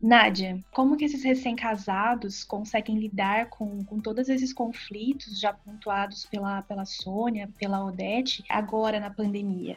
Nádia, 0.00 0.58
como 0.72 0.96
que 0.96 1.04
esses 1.04 1.22
recém-casados 1.22 2.44
conseguem 2.44 2.98
lidar 2.98 3.50
com, 3.50 3.84
com 3.84 4.00
todos 4.00 4.30
esses 4.30 4.54
conflitos 4.54 5.38
já 5.38 5.52
pontuados 5.52 6.24
pela, 6.24 6.62
pela 6.62 6.86
Sônia, 6.86 7.50
pela 7.58 7.84
Odete, 7.84 8.42
agora 8.48 8.98
na 8.98 9.10
pandemia? 9.10 9.76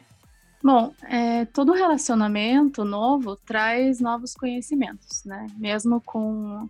Bom, 0.64 0.94
é, 1.02 1.44
todo 1.44 1.74
relacionamento 1.74 2.82
novo 2.82 3.36
traz 3.36 4.00
novos 4.00 4.32
conhecimentos, 4.34 5.22
né? 5.22 5.46
Mesmo 5.58 6.00
com 6.00 6.66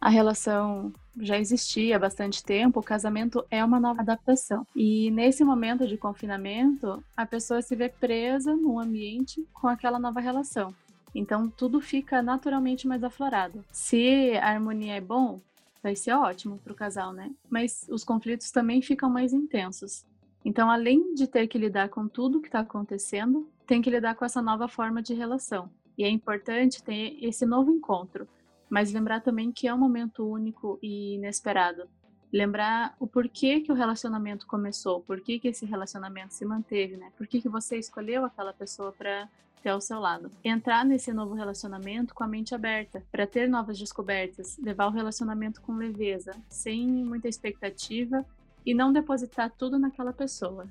a 0.00 0.08
relação 0.08 0.92
já 1.18 1.38
existia 1.38 1.96
há 1.96 1.98
bastante 1.98 2.42
tempo, 2.42 2.80
o 2.80 2.82
casamento 2.82 3.44
é 3.50 3.62
uma 3.64 3.78
nova 3.78 4.00
adaptação. 4.00 4.66
E 4.74 5.10
nesse 5.10 5.44
momento 5.44 5.86
de 5.86 5.98
confinamento, 5.98 7.04
a 7.16 7.26
pessoa 7.26 7.60
se 7.60 7.76
vê 7.76 7.88
presa 7.88 8.56
num 8.56 8.78
ambiente 8.78 9.46
com 9.52 9.68
aquela 9.68 9.98
nova 9.98 10.20
relação. 10.20 10.74
Então 11.14 11.48
tudo 11.50 11.80
fica 11.80 12.22
naturalmente 12.22 12.88
mais 12.88 13.04
aflorado. 13.04 13.64
Se 13.70 14.32
a 14.40 14.48
harmonia 14.48 14.94
é 14.94 15.00
bom, 15.00 15.40
vai 15.82 15.94
ser 15.94 16.12
ótimo 16.12 16.58
para 16.58 16.72
o 16.72 16.76
casal, 16.76 17.12
né? 17.12 17.30
Mas 17.48 17.86
os 17.90 18.04
conflitos 18.04 18.50
também 18.50 18.80
ficam 18.80 19.10
mais 19.10 19.32
intensos. 19.32 20.06
Então, 20.42 20.70
além 20.70 21.14
de 21.14 21.26
ter 21.26 21.46
que 21.48 21.58
lidar 21.58 21.90
com 21.90 22.08
tudo 22.08 22.40
que 22.40 22.48
está 22.48 22.60
acontecendo, 22.60 23.46
tem 23.66 23.82
que 23.82 23.90
lidar 23.90 24.14
com 24.14 24.24
essa 24.24 24.40
nova 24.40 24.68
forma 24.68 25.02
de 25.02 25.12
relação. 25.12 25.68
E 25.98 26.04
é 26.04 26.08
importante 26.08 26.82
ter 26.82 27.18
esse 27.22 27.44
novo 27.44 27.70
encontro, 27.70 28.26
mas 28.70 28.92
lembrar 28.92 29.20
também 29.20 29.52
que 29.52 29.68
é 29.68 29.74
um 29.74 29.78
momento 29.78 30.24
único 30.24 30.78
e 30.80 31.16
inesperado. 31.16 31.88
Lembrar 32.32 32.94
o 33.00 33.06
porquê 33.06 33.60
que 33.60 33.72
o 33.72 33.74
relacionamento 33.74 34.46
começou, 34.46 35.00
por 35.00 35.20
que 35.20 35.40
esse 35.42 35.66
relacionamento 35.66 36.32
se 36.32 36.44
manteve, 36.44 36.96
né? 36.96 37.10
Por 37.18 37.26
que, 37.26 37.42
que 37.42 37.48
você 37.48 37.76
escolheu 37.76 38.24
aquela 38.24 38.52
pessoa 38.52 38.92
para 38.92 39.28
ter 39.62 39.70
ao 39.70 39.80
seu 39.80 39.98
lado. 39.98 40.30
Entrar 40.42 40.84
nesse 40.84 41.12
novo 41.12 41.34
relacionamento 41.34 42.14
com 42.14 42.24
a 42.24 42.28
mente 42.28 42.54
aberta, 42.54 43.02
para 43.12 43.26
ter 43.26 43.48
novas 43.48 43.78
descobertas, 43.78 44.58
levar 44.58 44.86
o 44.86 44.90
relacionamento 44.90 45.60
com 45.60 45.76
leveza, 45.76 46.34
sem 46.48 46.86
muita 46.86 47.28
expectativa 47.28 48.24
e 48.64 48.74
não 48.74 48.92
depositar 48.92 49.50
tudo 49.50 49.78
naquela 49.78 50.12
pessoa. 50.12 50.66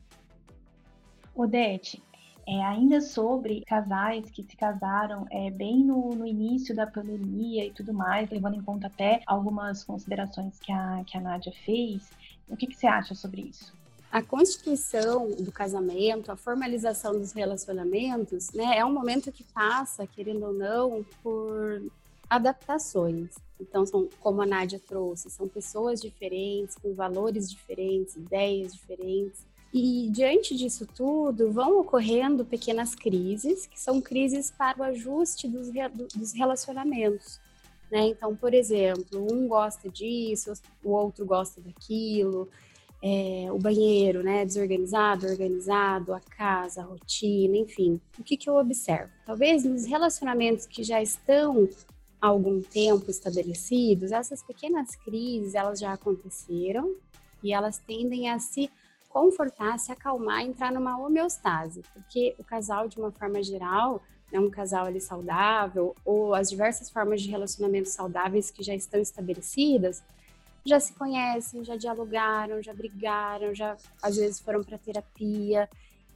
Odete, 1.35 2.03
é, 2.49 2.63
ainda 2.63 2.99
sobre 2.99 3.61
casais 3.61 4.31
que 4.31 4.41
se 4.41 4.57
casaram 4.57 5.27
é, 5.29 5.51
bem 5.51 5.83
no, 5.83 6.15
no, 6.15 6.25
início 6.25 6.75
da 6.75 6.87
pandemia 6.87 7.63
e 7.63 7.71
tudo 7.71 7.93
mais, 7.93 8.27
levando 8.31 8.55
em 8.55 8.61
conta 8.63 8.87
até 8.87 9.21
algumas 9.27 9.83
considerações 9.83 10.57
que 10.57 10.71
a, 10.71 11.03
que 11.05 11.15
a 11.15 11.21
Nádia 11.21 11.53
fez, 11.63 12.09
o 12.47 12.57
que, 12.57 12.65
que 12.65 12.75
você 12.75 12.87
acha 12.87 13.13
sobre 13.13 13.41
isso? 13.41 13.71
A 14.11 14.23
constituição 14.23 15.29
do 15.29 15.51
casamento, 15.51 16.31
a 16.31 16.35
formalização 16.35 17.13
dos 17.13 17.33
relacionamentos, 17.33 18.51
né, 18.51 18.79
é 18.79 18.83
um 18.83 18.91
momento 18.91 19.31
que 19.31 19.43
passa, 19.43 20.07
querendo 20.07 20.47
ou 20.47 20.53
não, 20.53 21.05
por 21.21 21.83
adaptações. 22.27 23.29
Então, 23.61 23.85
são, 23.85 24.09
como 24.19 24.41
a 24.41 24.47
Nádia 24.47 24.79
trouxe, 24.79 25.29
são 25.29 25.47
pessoas 25.47 26.01
diferentes, 26.01 26.75
com 26.81 26.95
valores 26.95 27.47
diferentes, 27.47 28.15
ideias 28.15 28.73
diferentes. 28.73 29.45
E 29.73 30.09
diante 30.09 30.55
disso 30.55 30.87
tudo, 30.87 31.51
vão 31.51 31.79
ocorrendo 31.79 32.43
pequenas 32.43 32.95
crises, 32.95 33.67
que 33.67 33.79
são 33.79 34.01
crises 34.01 34.51
para 34.51 34.79
o 34.79 34.83
ajuste 34.83 35.47
dos, 35.47 35.69
dos 36.15 36.33
relacionamentos. 36.33 37.39
Né? 37.91 38.07
Então, 38.07 38.35
por 38.35 38.53
exemplo, 38.53 39.27
um 39.31 39.47
gosta 39.47 39.89
disso, 39.89 40.53
o 40.83 40.91
outro 40.91 41.25
gosta 41.25 41.61
daquilo, 41.61 42.49
é, 43.01 43.47
o 43.51 43.57
banheiro, 43.57 44.21
né, 44.21 44.45
desorganizado, 44.45 45.27
organizado, 45.27 46.13
a 46.13 46.19
casa, 46.19 46.81
a 46.81 46.85
rotina, 46.85 47.57
enfim. 47.57 47.99
O 48.17 48.23
que, 48.23 48.35
que 48.35 48.49
eu 48.49 48.55
observo? 48.55 49.11
Talvez 49.25 49.63
nos 49.63 49.85
relacionamentos 49.85 50.65
que 50.65 50.83
já 50.83 51.01
estão 51.01 51.69
há 52.21 52.27
algum 52.27 52.61
tempo 52.61 53.09
estabelecidos, 53.09 54.11
essas 54.11 54.43
pequenas 54.43 54.95
crises 54.95 55.55
elas 55.55 55.79
já 55.79 55.93
aconteceram 55.93 56.93
e 57.41 57.53
elas 57.53 57.79
tendem 57.79 58.29
a 58.29 58.37
se 58.37 58.69
confortar, 59.09 59.77
se 59.79 59.91
acalmar, 59.91 60.41
entrar 60.41 60.71
numa 60.71 60.97
homeostase, 60.97 61.81
porque 61.93 62.35
o 62.37 62.43
casal 62.43 62.87
de 62.87 62.97
uma 62.97 63.11
forma 63.11 63.41
geral 63.43 64.01
é 64.31 64.39
um 64.39 64.49
casal 64.49 64.85
ali 64.85 65.01
saudável 65.01 65.95
ou 66.05 66.35
as 66.35 66.49
diversas 66.49 66.89
formas 66.89 67.21
de 67.21 67.29
relacionamentos 67.29 67.91
saudáveis 67.91 68.51
que 68.51 68.63
já 68.63 68.75
estão 68.75 69.01
estabelecidas 69.01 70.03
já 70.65 70.79
se 70.79 70.93
conhecem, 70.93 71.63
já 71.63 71.75
dialogaram, 71.75 72.61
já 72.61 72.73
brigaram, 72.73 73.53
já 73.53 73.75
às 74.01 74.15
vezes 74.17 74.39
foram 74.39 74.63
para 74.63 74.77
terapia 74.77 75.69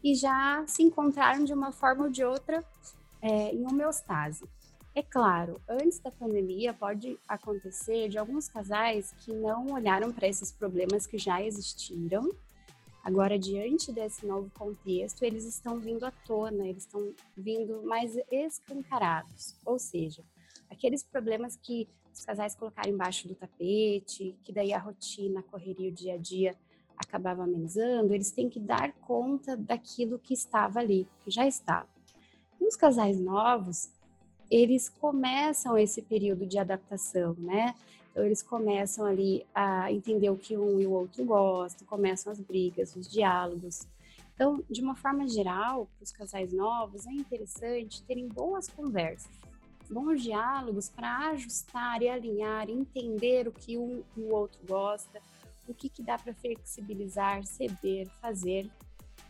e 0.04 0.16
já 0.16 0.64
se 0.68 0.84
encontraram 0.84 1.44
de 1.44 1.54
uma 1.54 1.72
forma 1.72 2.06
ou 2.06 2.10
de 2.10 2.24
outra 2.24 2.64
é, 3.22 3.54
em 3.54 3.66
homeostase. 3.66 4.46
É 4.96 5.02
claro, 5.02 5.60
antes 5.68 5.98
da 6.00 6.12
pandemia 6.12 6.74
pode 6.74 7.18
acontecer 7.28 8.10
de 8.10 8.18
alguns 8.18 8.48
casais 8.48 9.12
que 9.20 9.34
não 9.34 9.72
olharam 9.72 10.12
para 10.12 10.28
esses 10.28 10.52
problemas 10.52 11.08
que 11.08 11.18
já 11.18 11.42
existiram. 11.42 12.30
Agora, 13.04 13.38
diante 13.38 13.92
desse 13.92 14.26
novo 14.26 14.50
contexto, 14.52 15.24
eles 15.24 15.44
estão 15.44 15.78
vindo 15.78 16.06
à 16.06 16.12
tona, 16.12 16.66
eles 16.66 16.84
estão 16.84 17.14
vindo 17.36 17.84
mais 17.84 18.18
escancarados. 18.32 19.58
Ou 19.66 19.78
seja, 19.78 20.24
aqueles 20.70 21.04
problemas 21.04 21.58
que 21.58 21.90
os 22.14 22.24
casais 22.24 22.56
colocaram 22.56 22.92
embaixo 22.92 23.28
do 23.28 23.36
tapete, 23.36 24.38
que 24.44 24.54
daí 24.54 24.72
a 24.72 24.80
rotina, 24.80 25.42
a 25.42 25.44
correria, 25.44 25.90
o 25.90 25.94
dia 25.94 26.14
a 26.14 26.18
dia 26.18 26.56
acabava 26.96 27.44
amenizando, 27.44 28.14
eles 28.14 28.32
têm 28.32 28.50
que 28.50 28.60
dar 28.60 28.94
conta 28.94 29.58
daquilo 29.58 30.18
que 30.18 30.34
estava 30.34 30.80
ali, 30.80 31.06
que 31.26 31.32
já 31.32 31.46
estava. 31.46 31.90
E 32.62 32.66
os 32.66 32.78
casais 32.78 33.20
novos, 33.20 33.92
eles 34.50 34.88
começam 34.88 35.78
esse 35.78 36.02
período 36.02 36.46
de 36.46 36.58
adaptação, 36.58 37.36
né? 37.38 37.76
Então, 38.14 38.24
eles 38.24 38.44
começam 38.44 39.08
ali 39.08 39.44
a 39.56 39.92
entender 39.92 40.30
o 40.30 40.38
que 40.38 40.56
um 40.56 40.80
e 40.80 40.86
o 40.86 40.92
outro 40.92 41.26
gostam, 41.26 41.86
começam 41.88 42.32
as 42.32 42.40
brigas, 42.40 42.96
os 42.96 43.10
diálogos. 43.10 43.88
Então, 44.36 44.64
de 44.70 44.82
uma 44.82 44.96
forma 44.96 45.28
geral, 45.28 45.88
para 45.98 46.04
os 46.04 46.12
casais 46.12 46.54
novos, 46.54 47.08
é 47.08 47.12
interessante 47.12 48.04
terem 48.04 48.28
boas 48.28 48.68
conversas, 48.68 49.32
bons 49.90 50.22
diálogos 50.22 50.90
para 50.90 51.32
ajustar 51.32 52.04
e 52.04 52.08
alinhar, 52.08 52.70
entender 52.70 53.48
o 53.48 53.52
que 53.52 53.80
um 53.80 54.04
e 54.16 54.22
o 54.22 54.32
outro 54.32 54.60
gosta, 54.68 55.20
o 55.68 55.74
que, 55.74 55.90
que 55.90 56.04
dá 56.04 56.16
para 56.16 56.36
flexibilizar, 56.36 57.44
ceder, 57.44 58.08
fazer. 58.22 58.70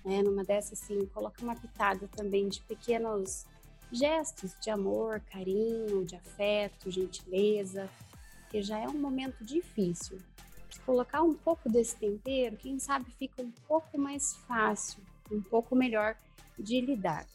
Né? 0.04 0.22
Numa 0.22 0.44
dessas, 0.44 0.84
assim, 0.84 1.06
coloca 1.06 1.42
uma 1.42 1.56
pitada 1.56 2.06
também 2.10 2.50
de 2.50 2.60
pequenos 2.63 3.46
gestos 3.94 4.54
de 4.60 4.70
amor, 4.70 5.22
carinho, 5.22 6.04
de 6.04 6.18
afeto, 6.18 6.92
gentileza, 6.92 7.90
porque 8.53 8.62
já 8.62 8.77
é 8.77 8.88
um 8.88 9.00
momento 9.00 9.43
difícil. 9.43 10.19
Se 10.69 10.79
colocar 10.81 11.24
um 11.24 11.33
pouco 11.33 11.67
desse 11.67 11.95
tempero, 11.95 12.55
quem 12.55 12.77
sabe 12.77 13.10
fica 13.17 13.41
um 13.41 13.51
pouco 13.67 13.98
mais 13.98 14.36
fácil, 14.48 15.01
um 15.31 15.41
pouco 15.41 15.75
melhor 15.75 16.15
de 16.60 16.79
lidar. 16.79 17.25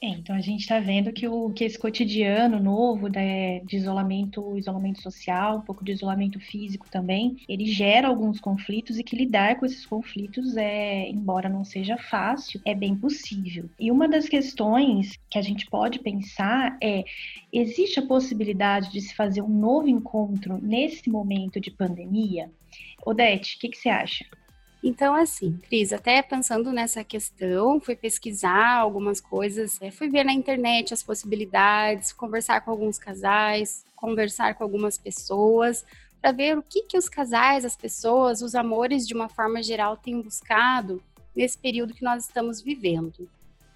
É, 0.00 0.08
então 0.10 0.36
a 0.36 0.40
gente 0.40 0.60
está 0.60 0.78
vendo 0.78 1.12
que, 1.12 1.26
o, 1.26 1.50
que 1.50 1.64
esse 1.64 1.78
cotidiano 1.78 2.60
novo 2.60 3.08
né, 3.08 3.60
de 3.60 3.76
isolamento, 3.76 4.56
isolamento 4.56 5.02
social, 5.02 5.58
um 5.58 5.60
pouco 5.60 5.84
de 5.84 5.90
isolamento 5.90 6.38
físico 6.38 6.88
também, 6.88 7.36
ele 7.48 7.66
gera 7.66 8.06
alguns 8.06 8.38
conflitos 8.38 8.96
e 8.98 9.02
que 9.02 9.16
lidar 9.16 9.58
com 9.58 9.66
esses 9.66 9.84
conflitos 9.84 10.56
é, 10.56 11.08
embora 11.08 11.48
não 11.48 11.64
seja 11.64 11.96
fácil, 11.96 12.60
é 12.64 12.74
bem 12.74 12.94
possível. 12.94 13.68
E 13.78 13.90
uma 13.90 14.08
das 14.08 14.28
questões 14.28 15.18
que 15.28 15.38
a 15.38 15.42
gente 15.42 15.66
pode 15.66 15.98
pensar 15.98 16.76
é: 16.80 17.04
existe 17.52 17.98
a 17.98 18.06
possibilidade 18.06 18.92
de 18.92 19.00
se 19.00 19.14
fazer 19.14 19.42
um 19.42 19.48
novo 19.48 19.88
encontro 19.88 20.58
nesse 20.62 21.10
momento 21.10 21.60
de 21.60 21.72
pandemia? 21.72 22.50
Odete, 23.04 23.56
o 23.56 23.60
que, 23.60 23.68
que 23.68 23.78
você 23.78 23.88
acha? 23.88 24.24
Então, 24.82 25.14
assim, 25.14 25.58
Cris, 25.68 25.92
até 25.92 26.22
pensando 26.22 26.72
nessa 26.72 27.02
questão, 27.02 27.80
fui 27.80 27.96
pesquisar 27.96 28.76
algumas 28.76 29.20
coisas, 29.20 29.76
é, 29.82 29.90
fui 29.90 30.08
ver 30.08 30.24
na 30.24 30.32
internet 30.32 30.94
as 30.94 31.02
possibilidades, 31.02 32.12
conversar 32.12 32.60
com 32.60 32.70
alguns 32.70 32.96
casais, 32.96 33.84
conversar 33.96 34.54
com 34.54 34.62
algumas 34.62 34.96
pessoas, 34.96 35.84
para 36.20 36.32
ver 36.32 36.56
o 36.56 36.62
que, 36.62 36.82
que 36.82 36.96
os 36.96 37.08
casais, 37.08 37.64
as 37.64 37.76
pessoas, 37.76 38.40
os 38.40 38.54
amores 38.54 39.06
de 39.06 39.14
uma 39.14 39.28
forma 39.28 39.62
geral 39.62 39.96
têm 39.96 40.20
buscado 40.20 41.02
nesse 41.34 41.58
período 41.58 41.94
que 41.94 42.04
nós 42.04 42.24
estamos 42.24 42.60
vivendo. 42.60 43.28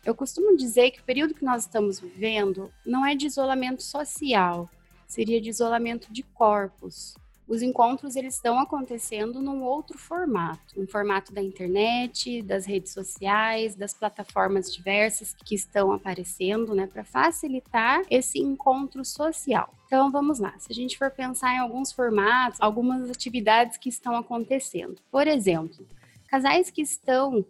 Eu 0.05 0.15
costumo 0.15 0.57
dizer 0.57 0.91
que 0.91 1.01
o 1.01 1.05
período 1.05 1.35
que 1.35 1.45
nós 1.45 1.63
estamos 1.63 2.01
vivendo 2.01 2.73
não 2.85 3.07
é 3.07 3.15
de 3.15 3.27
isolamento 3.27 3.83
social, 3.83 4.69
seria 5.07 5.41
de 5.41 5.49
isolamento 5.49 6.13
de 6.13 6.23
corpos. 6.23 7.17
Os 7.53 7.61
encontros 7.61 8.17
eles 8.17 8.37
estão 8.37 8.59
acontecendo 8.59 9.43
num 9.43 9.63
outro 9.63 9.99
formato, 9.99 10.81
um 10.81 10.87
formato 10.87 11.35
da 11.35 11.43
internet, 11.43 12.41
das 12.41 12.65
redes 12.65 12.95
sociais, 12.95 13.75
das 13.75 13.93
plataformas 13.93 14.73
diversas 14.73 15.35
que 15.45 15.55
estão 15.55 15.93
aparecendo, 15.93 16.75
né, 16.75 16.87
para 16.87 17.05
facilitar 17.05 18.01
esse 18.09 18.39
encontro 18.39 19.05
social. 19.05 19.69
Então 19.85 20.11
vamos 20.11 20.39
lá, 20.39 20.55
se 20.59 20.73
a 20.73 20.75
gente 20.75 20.97
for 20.97 21.11
pensar 21.11 21.55
em 21.55 21.59
alguns 21.59 21.93
formatos, 21.93 22.59
algumas 22.59 23.11
atividades 23.11 23.77
que 23.77 23.91
estão 23.91 24.17
acontecendo. 24.17 24.97
Por 25.11 25.27
exemplo, 25.27 25.87
casais 26.29 26.71
que 26.71 26.81
estão 26.81 27.45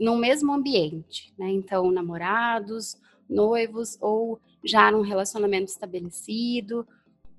no 0.00 0.16
mesmo 0.16 0.50
ambiente, 0.54 1.30
né? 1.38 1.50
Então, 1.50 1.90
namorados, 1.90 2.96
noivos 3.28 3.98
ou 4.00 4.40
já 4.64 4.90
num 4.90 5.02
relacionamento 5.02 5.70
estabelecido, 5.70 6.88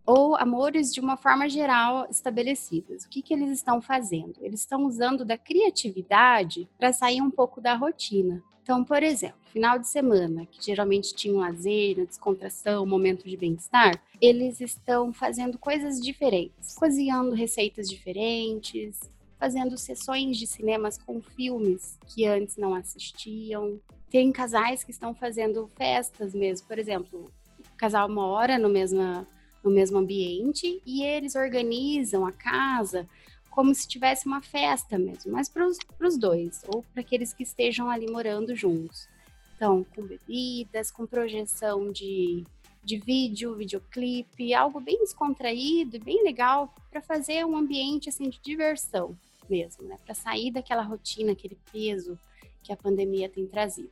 ou 0.05 0.35
amores 0.35 0.93
de 0.93 0.99
uma 0.99 1.15
forma 1.15 1.47
geral 1.47 2.07
estabelecidas. 2.09 3.05
O 3.05 3.09
que, 3.09 3.21
que 3.21 3.33
eles 3.33 3.49
estão 3.49 3.81
fazendo? 3.81 4.35
Eles 4.41 4.59
estão 4.61 4.85
usando 4.85 5.23
da 5.23 5.37
criatividade 5.37 6.69
para 6.77 6.91
sair 6.91 7.21
um 7.21 7.31
pouco 7.31 7.61
da 7.61 7.75
rotina. 7.75 8.43
Então, 8.61 8.83
por 8.83 9.03
exemplo, 9.03 9.39
final 9.51 9.77
de 9.77 9.87
semana, 9.87 10.45
que 10.45 10.65
geralmente 10.65 11.13
tinha 11.13 11.33
um 11.33 11.39
lazer, 11.39 12.05
descontração, 12.05 12.83
um 12.83 12.87
momento 12.87 13.27
de 13.27 13.35
bem-estar, 13.35 14.01
eles 14.21 14.61
estão 14.61 15.11
fazendo 15.11 15.57
coisas 15.57 15.99
diferentes, 15.99 16.73
cozinhando 16.73 17.35
receitas 17.35 17.89
diferentes, 17.89 18.99
fazendo 19.37 19.77
sessões 19.77 20.37
de 20.37 20.47
cinemas 20.47 20.97
com 20.97 21.21
filmes 21.21 21.99
que 22.07 22.25
antes 22.25 22.55
não 22.55 22.73
assistiam. 22.73 23.79
Tem 24.09 24.31
casais 24.31 24.81
que 24.81 24.91
estão 24.91 25.13
fazendo 25.13 25.69
festas 25.75 26.33
mesmo, 26.33 26.65
por 26.65 26.79
exemplo, 26.79 27.29
o 27.59 27.75
casal 27.75 28.07
mora 28.07 28.57
no 28.57 28.69
mesma 28.69 29.27
no 29.63 29.71
mesmo 29.71 29.97
ambiente 29.97 30.81
e 30.85 31.03
eles 31.03 31.35
organizam 31.35 32.25
a 32.25 32.31
casa 32.31 33.07
como 33.49 33.73
se 33.73 33.87
tivesse 33.87 34.25
uma 34.25 34.41
festa 34.41 34.97
mesmo, 34.97 35.31
mas 35.31 35.47
para 35.47 35.67
os 35.67 36.17
dois, 36.17 36.63
ou 36.67 36.83
para 36.91 37.01
aqueles 37.01 37.33
que 37.33 37.43
estejam 37.43 37.89
ali 37.89 38.09
morando 38.09 38.55
juntos. 38.55 39.07
Então, 39.55 39.85
com 39.95 40.01
bebidas, 40.01 40.89
com 40.89 41.05
projeção 41.05 41.91
de, 41.91 42.43
de 42.83 42.97
vídeo, 42.97 43.55
videoclipe, 43.55 44.53
algo 44.55 44.79
bem 44.79 44.97
descontraído 44.99 45.95
e 45.95 45.99
bem 45.99 46.23
legal 46.23 46.73
para 46.89 47.01
fazer 47.01 47.45
um 47.45 47.55
ambiente 47.55 48.09
assim 48.09 48.27
de 48.27 48.39
diversão 48.41 49.15
mesmo, 49.47 49.83
né? 49.83 49.97
Para 50.03 50.15
sair 50.15 50.51
daquela 50.51 50.81
rotina, 50.81 51.33
aquele 51.33 51.57
peso 51.71 52.17
que 52.63 52.73
a 52.73 52.77
pandemia 52.77 53.29
tem 53.29 53.45
trazido. 53.45 53.91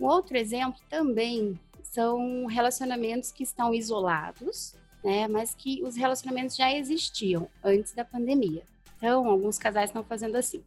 Um 0.00 0.06
outro 0.06 0.36
exemplo 0.36 0.80
também 0.88 1.58
são 1.92 2.46
relacionamentos 2.46 3.30
que 3.30 3.42
estão 3.42 3.74
isolados, 3.74 4.74
né? 5.04 5.28
Mas 5.28 5.54
que 5.54 5.82
os 5.84 5.94
relacionamentos 5.94 6.56
já 6.56 6.72
existiam 6.72 7.48
antes 7.62 7.92
da 7.92 8.02
pandemia. 8.02 8.62
Então, 8.96 9.28
alguns 9.28 9.58
casais 9.58 9.90
estão 9.90 10.02
fazendo 10.02 10.36
assim. 10.36 10.64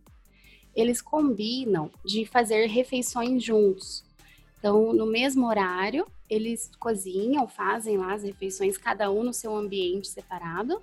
Eles 0.75 1.01
combinam 1.01 1.89
de 2.05 2.27
fazer 2.27 2.67
refeições 2.67 3.43
juntos. 3.43 4.03
Então, 4.59 4.93
no 4.93 5.07
mesmo 5.07 5.47
horário, 5.47 6.05
eles 6.29 6.69
cozinham, 6.79 7.47
fazem 7.47 7.97
lá 7.97 8.13
as 8.13 8.21
refeições, 8.21 8.77
cada 8.77 9.09
um 9.09 9.23
no 9.23 9.33
seu 9.33 9.55
ambiente 9.55 10.07
separado, 10.07 10.79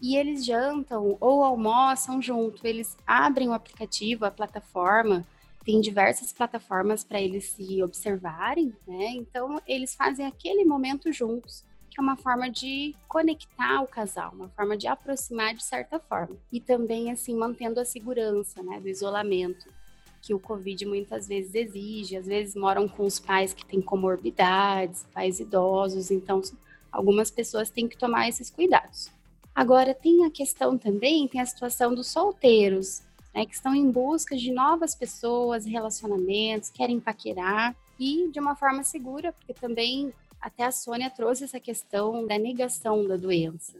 e 0.00 0.16
eles 0.16 0.42
jantam 0.42 1.18
ou 1.20 1.44
almoçam 1.44 2.22
junto. 2.22 2.66
Eles 2.66 2.96
abrem 3.06 3.48
o 3.48 3.52
aplicativo, 3.52 4.24
a 4.24 4.30
plataforma, 4.30 5.26
tem 5.64 5.80
diversas 5.80 6.32
plataformas 6.32 7.04
para 7.04 7.20
eles 7.20 7.50
se 7.50 7.82
observarem, 7.82 8.74
né? 8.86 9.12
Então, 9.14 9.60
eles 9.66 9.94
fazem 9.94 10.26
aquele 10.26 10.64
momento 10.64 11.12
juntos, 11.12 11.64
que 11.90 12.00
é 12.00 12.02
uma 12.02 12.16
forma 12.16 12.50
de 12.50 12.94
conectar 13.06 13.82
o 13.82 13.86
casal, 13.86 14.32
uma 14.32 14.48
forma 14.48 14.76
de 14.76 14.86
aproximar 14.86 15.54
de 15.54 15.62
certa 15.62 15.98
forma. 15.98 16.36
E 16.50 16.60
também, 16.60 17.10
assim, 17.10 17.36
mantendo 17.36 17.78
a 17.80 17.84
segurança, 17.84 18.62
né, 18.62 18.80
do 18.80 18.88
isolamento 18.88 19.68
que 20.22 20.32
o 20.32 20.38
Covid 20.38 20.86
muitas 20.86 21.26
vezes 21.26 21.54
exige. 21.54 22.16
Às 22.16 22.26
vezes 22.26 22.54
moram 22.54 22.88
com 22.88 23.04
os 23.04 23.18
pais 23.18 23.52
que 23.52 23.66
têm 23.66 23.82
comorbidades, 23.82 25.04
pais 25.12 25.40
idosos, 25.40 26.10
então 26.10 26.40
algumas 26.90 27.30
pessoas 27.30 27.68
têm 27.68 27.88
que 27.88 27.98
tomar 27.98 28.28
esses 28.28 28.48
cuidados. 28.48 29.10
Agora, 29.54 29.92
tem 29.92 30.24
a 30.24 30.30
questão 30.30 30.78
também, 30.78 31.28
tem 31.28 31.40
a 31.40 31.46
situação 31.46 31.94
dos 31.94 32.06
solteiros, 32.06 33.02
né, 33.34 33.46
que 33.46 33.54
estão 33.54 33.74
em 33.74 33.90
busca 33.90 34.36
de 34.36 34.50
novas 34.52 34.94
pessoas, 34.94 35.64
relacionamentos, 35.64 36.70
querem 36.70 37.00
paquerar 37.00 37.74
e 37.98 38.28
de 38.30 38.40
uma 38.40 38.54
forma 38.54 38.82
segura, 38.84 39.32
porque 39.32 39.54
também 39.54 40.12
até 40.40 40.64
a 40.64 40.72
Sônia 40.72 41.08
trouxe 41.08 41.44
essa 41.44 41.60
questão 41.60 42.26
da 42.26 42.38
negação 42.38 43.06
da 43.06 43.16
doença. 43.16 43.78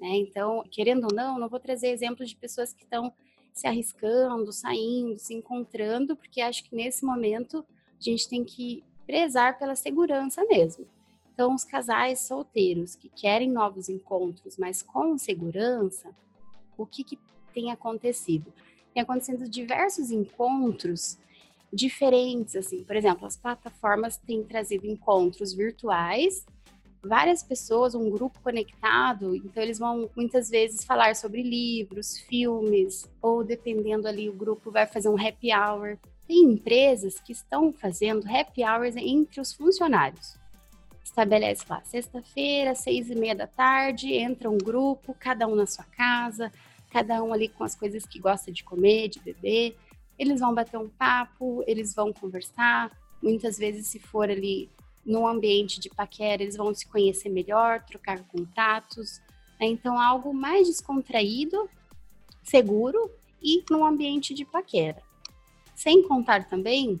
Né? 0.00 0.16
Então, 0.16 0.64
querendo 0.70 1.04
ou 1.04 1.14
não, 1.14 1.38
não 1.38 1.48
vou 1.48 1.60
trazer 1.60 1.88
exemplos 1.88 2.28
de 2.28 2.36
pessoas 2.36 2.72
que 2.72 2.82
estão 2.82 3.12
se 3.52 3.66
arriscando, 3.66 4.52
saindo, 4.52 5.18
se 5.18 5.34
encontrando, 5.34 6.16
porque 6.16 6.40
acho 6.40 6.64
que 6.64 6.74
nesse 6.74 7.04
momento 7.04 7.64
a 8.00 8.02
gente 8.02 8.28
tem 8.28 8.44
que 8.44 8.82
prezar 9.06 9.58
pela 9.58 9.76
segurança 9.76 10.44
mesmo. 10.44 10.86
Então, 11.32 11.54
os 11.54 11.64
casais 11.64 12.20
solteiros 12.20 12.94
que 12.94 13.08
querem 13.08 13.50
novos 13.50 13.88
encontros, 13.88 14.56
mas 14.56 14.82
com 14.82 15.16
segurança, 15.16 16.10
o 16.76 16.84
que, 16.84 17.04
que 17.04 17.18
tem 17.54 17.70
acontecido? 17.70 18.52
Tem 18.92 19.02
acontecido 19.02 19.48
diversos 19.48 20.10
encontros 20.10 21.18
diferentes, 21.72 22.54
assim. 22.56 22.84
Por 22.84 22.96
exemplo, 22.96 23.26
as 23.26 23.36
plataformas 23.36 24.16
têm 24.16 24.42
trazido 24.44 24.86
encontros 24.86 25.54
virtuais, 25.54 26.44
várias 27.02 27.42
pessoas, 27.42 27.94
um 27.94 28.10
grupo 28.10 28.38
conectado, 28.40 29.34
então 29.34 29.62
eles 29.62 29.78
vão 29.78 30.08
muitas 30.14 30.48
vezes 30.50 30.84
falar 30.84 31.16
sobre 31.16 31.42
livros, 31.42 32.18
filmes, 32.18 33.10
ou 33.20 33.42
dependendo 33.42 34.06
ali, 34.06 34.28
o 34.28 34.34
grupo 34.34 34.70
vai 34.70 34.86
fazer 34.86 35.08
um 35.08 35.16
happy 35.18 35.52
hour. 35.52 35.98
Tem 36.28 36.44
empresas 36.44 37.18
que 37.18 37.32
estão 37.32 37.72
fazendo 37.72 38.24
happy 38.28 38.62
hours 38.62 38.96
entre 38.96 39.40
os 39.40 39.52
funcionários 39.52 40.40
estabelece 41.12 41.64
lá, 41.68 41.82
sexta-feira, 41.84 42.74
seis 42.74 43.10
e 43.10 43.14
meia 43.14 43.34
da 43.34 43.46
tarde, 43.46 44.14
entra 44.14 44.50
um 44.50 44.56
grupo, 44.56 45.14
cada 45.18 45.46
um 45.46 45.54
na 45.54 45.66
sua 45.66 45.84
casa, 45.84 46.50
cada 46.92 47.22
um 47.22 47.32
ali 47.32 47.48
com 47.48 47.64
as 47.64 47.74
coisas 47.74 48.04
que 48.04 48.18
gosta 48.18 48.52
de 48.52 48.62
comer, 48.62 49.08
de 49.08 49.18
beber. 49.18 49.76
Eles 50.18 50.40
vão 50.40 50.54
bater 50.54 50.76
um 50.76 50.90
papo, 50.90 51.64
eles 51.66 51.94
vão 51.94 52.12
conversar. 52.12 52.92
Muitas 53.22 53.56
vezes, 53.56 53.86
se 53.86 53.98
for 53.98 54.30
ali 54.30 54.68
no 55.04 55.26
ambiente 55.26 55.80
de 55.80 55.88
paquera, 55.88 56.42
eles 56.42 56.56
vão 56.56 56.74
se 56.74 56.86
conhecer 56.86 57.30
melhor, 57.30 57.82
trocar 57.84 58.22
contatos. 58.28 59.20
Né? 59.58 59.66
Então, 59.68 59.98
algo 59.98 60.34
mais 60.34 60.68
descontraído, 60.68 61.68
seguro 62.42 63.10
e 63.42 63.64
num 63.70 63.84
ambiente 63.84 64.34
de 64.34 64.44
paquera. 64.44 65.02
Sem 65.74 66.06
contar 66.06 66.46
também 66.46 67.00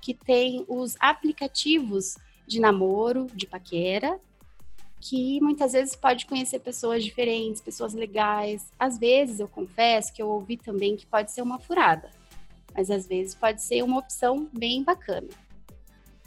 que 0.00 0.12
tem 0.12 0.64
os 0.68 0.96
aplicativos 0.98 2.16
de 2.44 2.58
namoro, 2.58 3.28
de 3.32 3.46
paquera, 3.46 4.20
que 5.02 5.40
muitas 5.40 5.72
vezes 5.72 5.96
pode 5.96 6.26
conhecer 6.26 6.60
pessoas 6.60 7.02
diferentes, 7.02 7.60
pessoas 7.60 7.92
legais. 7.92 8.70
Às 8.78 8.96
vezes, 8.96 9.40
eu 9.40 9.48
confesso 9.48 10.12
que 10.12 10.22
eu 10.22 10.28
ouvi 10.28 10.56
também 10.56 10.96
que 10.96 11.04
pode 11.04 11.32
ser 11.32 11.42
uma 11.42 11.58
furada, 11.58 12.08
mas 12.72 12.88
às 12.88 13.08
vezes 13.08 13.34
pode 13.34 13.60
ser 13.62 13.82
uma 13.82 13.98
opção 13.98 14.48
bem 14.56 14.84
bacana. 14.84 15.28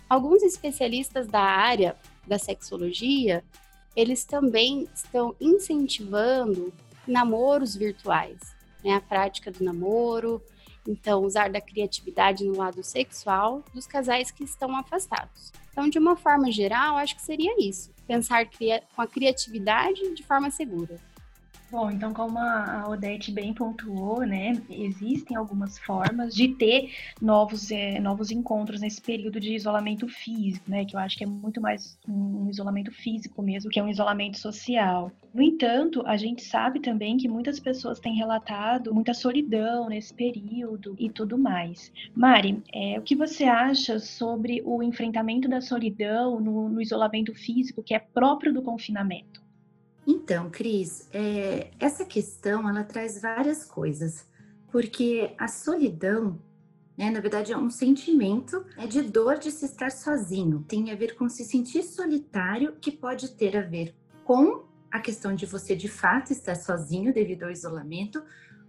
Alguns 0.10 0.44
especialistas 0.44 1.26
da 1.26 1.40
área 1.40 1.96
da 2.28 2.38
sexologia, 2.38 3.46
eles 3.96 4.26
também 4.26 4.90
estão 4.94 5.34
incentivando 5.40 6.74
namoros 7.08 7.78
virtuais, 7.78 8.40
né? 8.84 8.92
A 8.92 9.02
prática 9.02 9.52
do 9.52 9.64
namoro, 9.64 10.44
então 10.86 11.24
usar 11.24 11.50
da 11.50 11.62
criatividade 11.62 12.44
no 12.44 12.58
lado 12.58 12.84
sexual 12.84 13.64
dos 13.74 13.88
casais 13.88 14.32
que 14.32 14.44
estão 14.44 14.76
afastados. 14.76 15.54
Então, 15.72 15.90
de 15.90 15.98
uma 15.98 16.18
forma 16.18 16.52
geral, 16.52 16.98
acho 16.98 17.16
que 17.16 17.22
seria 17.22 17.56
isso: 17.58 17.95
pensar 18.08 18.46
com 18.96 19.02
a 19.02 19.08
criatividade 19.08 20.14
de 20.14 20.24
forma 20.24 20.50
segura. 20.52 21.00
Bom, 21.72 21.90
então 21.90 22.14
como 22.14 22.38
a 22.38 22.88
Odete 22.88 23.32
bem 23.32 23.54
pontuou, 23.54 24.22
né, 24.22 24.54
existem 24.70 25.36
algumas 25.36 25.80
formas 25.80 26.34
de 26.36 26.50
ter 26.50 26.92
novos, 27.20 27.72
é, 27.72 28.00
novos 28.00 28.32
encontros 28.32 28.80
nesse 28.80 29.02
período 29.02 29.40
de 29.40 29.56
isolamento 29.56 30.08
físico, 30.08 30.70
né, 30.70 30.86
que 30.86 30.96
eu 30.96 31.00
acho 31.00 31.18
que 31.18 31.24
é 31.24 31.28
muito 31.28 31.60
mais 31.60 31.98
um 32.08 32.50
isolamento 32.50 32.92
físico 32.92 33.42
mesmo 33.42 33.70
que 33.70 33.82
um 33.82 33.90
isolamento 33.90 34.38
social. 34.38 35.12
No 35.34 35.42
entanto, 35.42 36.02
a 36.06 36.16
gente 36.16 36.44
sabe 36.44 36.80
também 36.80 37.18
que 37.18 37.28
muitas 37.28 37.60
pessoas 37.60 38.00
têm 38.00 38.16
relatado 38.16 38.94
muita 38.94 39.14
solidão 39.14 39.90
nesse 39.90 40.14
período 40.14 40.96
e 40.98 41.10
tudo 41.10 41.38
mais. 41.38 41.92
Mari, 42.16 42.64
é, 42.74 42.98
o 43.00 43.02
que 43.02 43.16
você 43.16 43.44
acha 43.44 44.00
sobre 44.00 44.62
o 44.66 44.82
enfrentamento 44.82 45.50
da 45.50 45.62
solidão 45.62 46.40
no, 46.40 46.70
no 46.70 46.82
isolamento 46.82 47.34
físico 47.34 47.84
que 47.84 47.94
é 47.94 48.00
próprio 48.00 48.54
do 48.54 48.62
confinamento? 48.62 49.45
Então, 50.08 50.50
Cris, 50.50 51.10
é, 51.12 51.72
essa 51.80 52.06
questão 52.06 52.70
ela 52.70 52.84
traz 52.84 53.22
várias 53.22 53.64
coisas, 53.64 54.28
porque 54.72 55.34
a 55.38 55.48
solidão, 55.48 56.40
né, 56.98 57.10
na 57.10 57.20
verdade, 57.20 57.52
é 57.52 57.58
um 57.58 57.70
sentimento 57.70 58.66
é 58.78 58.86
de 58.86 59.02
dor 59.02 59.38
de 59.38 59.52
se 59.52 59.66
estar 59.66 59.92
sozinho. 59.92 60.64
Tem 60.68 60.92
a 60.92 60.96
ver 60.96 61.16
com 61.16 61.28
se 61.28 61.44
sentir 61.44 61.84
solitário, 61.84 62.76
que 62.80 62.92
pode 62.92 63.32
ter 63.32 63.58
a 63.58 63.62
ver 63.62 63.96
com 64.24 64.66
a 64.92 65.00
questão 65.00 65.34
de 65.34 65.46
você 65.46 65.76
de 65.76 65.88
fato 65.88 66.32
estar 66.32 66.56
sozinho 66.56 67.14
devido 67.14 67.44
ao 67.44 67.52
isolamento, 67.52 68.24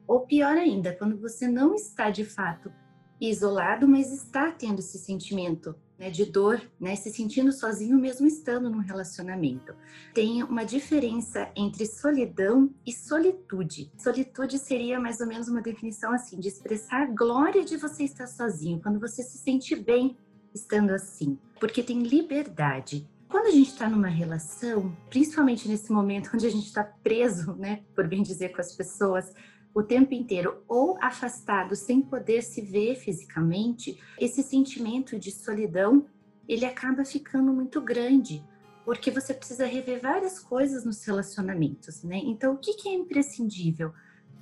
ou 0.07 0.21
pior 0.21 0.57
ainda, 0.57 0.93
quando 0.95 1.19
você 1.19 1.47
não 1.49 1.75
está 1.75 2.11
de 2.11 2.25
fato 2.25 2.73
isolado, 3.21 3.89
mas 3.89 4.13
está 4.13 4.51
tendo 4.51 4.81
esse 4.81 4.99
sentimento 4.99 5.75
né, 5.99 6.11
de 6.11 6.27
dor, 6.27 6.61
né, 6.79 6.95
se 6.95 7.11
sentindo 7.11 7.51
sozinho 7.53 7.99
mesmo 7.99 8.27
estando 8.27 8.71
num 8.71 8.81
relacionamento. 8.81 9.75
Tem 10.13 10.43
uma 10.43 10.65
diferença 10.65 11.51
entre 11.57 11.87
solidão 11.87 12.71
e 12.87 12.93
solitude. 12.93 13.91
Solitude 13.97 14.59
seria 14.59 15.01
mais 15.01 15.21
ou 15.21 15.27
menos 15.27 15.49
uma 15.49 15.63
definição 15.63 16.13
assim, 16.13 16.39
de 16.39 16.49
expressar 16.49 17.03
a 17.03 17.07
glória 17.07 17.65
de 17.65 17.77
você 17.77 18.05
estar 18.05 18.27
sozinho, 18.27 18.81
quando 18.81 19.01
você 19.01 19.23
se 19.23 19.39
sente 19.39 19.75
bem 19.75 20.17
estando 20.55 20.91
assim, 20.91 21.39
porque 21.61 21.83
tem 21.83 22.03
liberdade. 22.03 23.09
Quando 23.29 23.47
a 23.47 23.51
gente 23.51 23.71
está 23.71 23.89
numa 23.89 24.09
relação, 24.09 24.97
principalmente 25.11 25.69
nesse 25.69 25.91
momento 25.91 26.31
onde 26.33 26.47
a 26.47 26.51
gente 26.51 26.67
está 26.67 26.85
preso, 26.85 27.55
né, 27.55 27.83
por 27.95 28.07
bem 28.07 28.23
dizer, 28.23 28.51
com 28.51 28.61
as 28.61 28.73
pessoas, 28.73 29.33
o 29.77 29.83
tempo 29.83 30.15
inteiro 30.15 30.65
ou 30.67 30.97
afastado 31.03 31.77
sem 31.77 32.01
poder 32.01 32.41
se 32.41 32.63
ver 32.63 32.97
fisicamente, 32.97 34.01
esse 34.19 34.43
sentimento 34.43 35.19
de 35.19 35.31
solidão 35.31 36.07
ele 36.49 36.65
acaba 36.65 37.05
ficando 37.05 37.53
muito 37.53 37.79
grande, 37.83 38.43
porque 38.87 39.11
você 39.11 39.35
precisa 39.35 39.67
rever 39.67 40.01
várias 40.01 40.39
coisas 40.39 40.83
nos 40.87 41.05
relacionamentos, 41.05 42.03
né? 42.03 42.17
Então, 42.25 42.55
o 42.55 42.57
que, 42.57 42.89
é 42.89 42.95
imprescindível? 42.95 43.93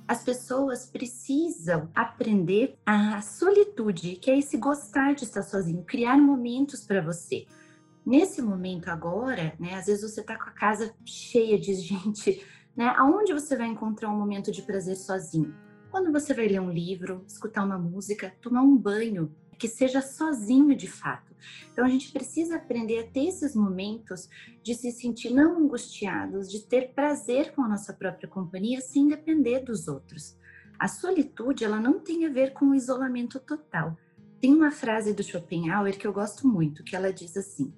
As 0.07 0.23
pessoas 0.23 0.85
precisam 0.85 1.89
aprender 1.93 2.77
a 2.85 3.21
solitude, 3.21 4.15
que 4.15 4.31
é 4.31 4.39
esse 4.39 4.55
gostar 4.55 5.15
de 5.15 5.25
estar 5.25 5.43
sozinho, 5.43 5.83
criar 5.83 6.17
momentos 6.17 6.85
para 6.85 7.01
você. 7.01 7.45
Nesse 8.05 8.41
momento 8.41 8.87
agora, 8.87 9.53
né? 9.59 9.73
Às 9.73 9.87
vezes 9.87 10.09
você 10.09 10.21
está 10.21 10.37
com 10.37 10.49
a 10.49 10.53
casa 10.53 10.95
cheia 11.03 11.59
de 11.59 11.75
gente 11.75 12.41
né? 12.75 12.93
Aonde 12.97 13.33
você 13.33 13.55
vai 13.55 13.67
encontrar 13.67 14.09
um 14.09 14.17
momento 14.17 14.51
de 14.51 14.61
prazer 14.61 14.97
sozinho? 14.97 15.55
Quando 15.89 16.11
você 16.11 16.33
vai 16.33 16.47
ler 16.47 16.59
um 16.59 16.71
livro, 16.71 17.23
escutar 17.25 17.63
uma 17.63 17.79
música, 17.79 18.33
tomar 18.41 18.61
um 18.61 18.75
banho, 18.75 19.33
que 19.57 19.67
seja 19.67 20.01
sozinho 20.01 20.75
de 20.75 20.87
fato. 20.87 21.33
Então 21.71 21.85
a 21.85 21.87
gente 21.87 22.11
precisa 22.11 22.57
aprender 22.57 22.99
a 22.99 23.07
ter 23.07 23.27
esses 23.27 23.55
momentos 23.55 24.27
de 24.61 24.73
se 24.73 24.91
sentir 24.91 25.29
não 25.29 25.57
angustiados, 25.57 26.51
de 26.51 26.65
ter 26.67 26.93
prazer 26.93 27.53
com 27.53 27.61
a 27.61 27.67
nossa 27.67 27.93
própria 27.93 28.27
companhia 28.27 28.81
sem 28.81 29.07
depender 29.07 29.61
dos 29.61 29.87
outros. 29.87 30.37
A 30.77 30.89
solitude, 30.89 31.63
ela 31.63 31.79
não 31.79 31.99
tem 31.99 32.25
a 32.25 32.29
ver 32.29 32.51
com 32.51 32.65
o 32.65 32.75
isolamento 32.75 33.39
total. 33.39 33.97
Tem 34.41 34.53
uma 34.53 34.71
frase 34.71 35.13
do 35.13 35.23
Schopenhauer 35.23 35.97
que 35.97 36.05
eu 36.05 36.11
gosto 36.11 36.45
muito, 36.45 36.83
que 36.83 36.95
ela 36.95 37.13
diz 37.13 37.37
assim: 37.37 37.73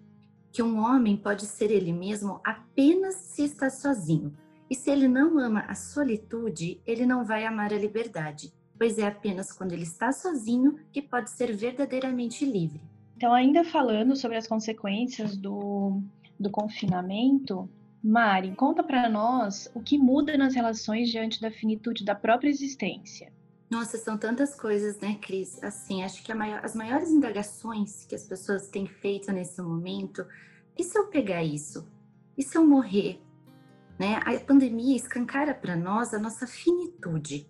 que 0.51 0.63
um 0.63 0.79
homem 0.79 1.15
pode 1.15 1.45
ser 1.45 1.69
ele 1.69 1.93
mesmo 1.93 2.41
apenas 2.43 3.13
se 3.13 3.43
está 3.43 3.69
sozinho 3.69 4.35
e 4.69 4.75
se 4.75 4.89
ele 4.89 5.07
não 5.07 5.39
ama 5.39 5.61
a 5.67 5.75
solitude, 5.75 6.81
ele 6.85 7.05
não 7.05 7.23
vai 7.23 7.45
amar 7.45 7.73
a 7.73 7.77
liberdade, 7.77 8.53
pois 8.77 8.97
é 8.97 9.07
apenas 9.07 9.51
quando 9.51 9.73
ele 9.73 9.83
está 9.83 10.11
sozinho 10.11 10.77
que 10.91 11.01
pode 11.01 11.29
ser 11.29 11.55
verdadeiramente 11.55 12.45
livre. 12.45 12.81
Então, 13.15 13.33
ainda 13.33 13.63
falando 13.63 14.15
sobre 14.15 14.37
as 14.37 14.47
consequências 14.47 15.35
do, 15.35 16.01
do 16.39 16.51
confinamento, 16.51 17.69
Mari, 18.03 18.55
conta 18.55 18.83
para 18.83 19.09
nós 19.09 19.69
o 19.73 19.81
que 19.81 19.97
muda 19.97 20.37
nas 20.37 20.53
relações 20.53 21.09
diante 21.09 21.41
da 21.41 21.49
finitude 21.49 22.05
da 22.05 22.13
própria 22.13 22.49
existência. 22.49 23.31
Nossa, 23.69 23.97
são 23.97 24.17
tantas 24.17 24.55
coisas, 24.55 24.97
né, 24.99 25.17
Cris? 25.21 25.61
Assim, 25.61 26.03
acho 26.03 26.23
que 26.23 26.33
maior, 26.33 26.63
as 26.63 26.73
maiores 26.73 27.09
indagações 27.09 28.05
que 28.05 28.15
as 28.15 28.23
pessoas 28.25 28.69
têm 28.69 28.87
feito 28.87 29.31
nesse 29.31 29.61
momento, 29.61 30.25
e 30.77 30.83
se 30.83 30.97
eu 30.97 31.07
pegar 31.07 31.43
isso? 31.43 31.85
E 32.37 32.43
se 32.43 32.57
eu 32.57 32.65
morrer? 32.65 33.19
Né? 33.97 34.19
A 34.25 34.39
pandemia 34.39 34.95
escancara 34.95 35.53
para 35.53 35.75
nós 35.75 36.13
a 36.13 36.19
nossa 36.19 36.45
finitude. 36.45 37.49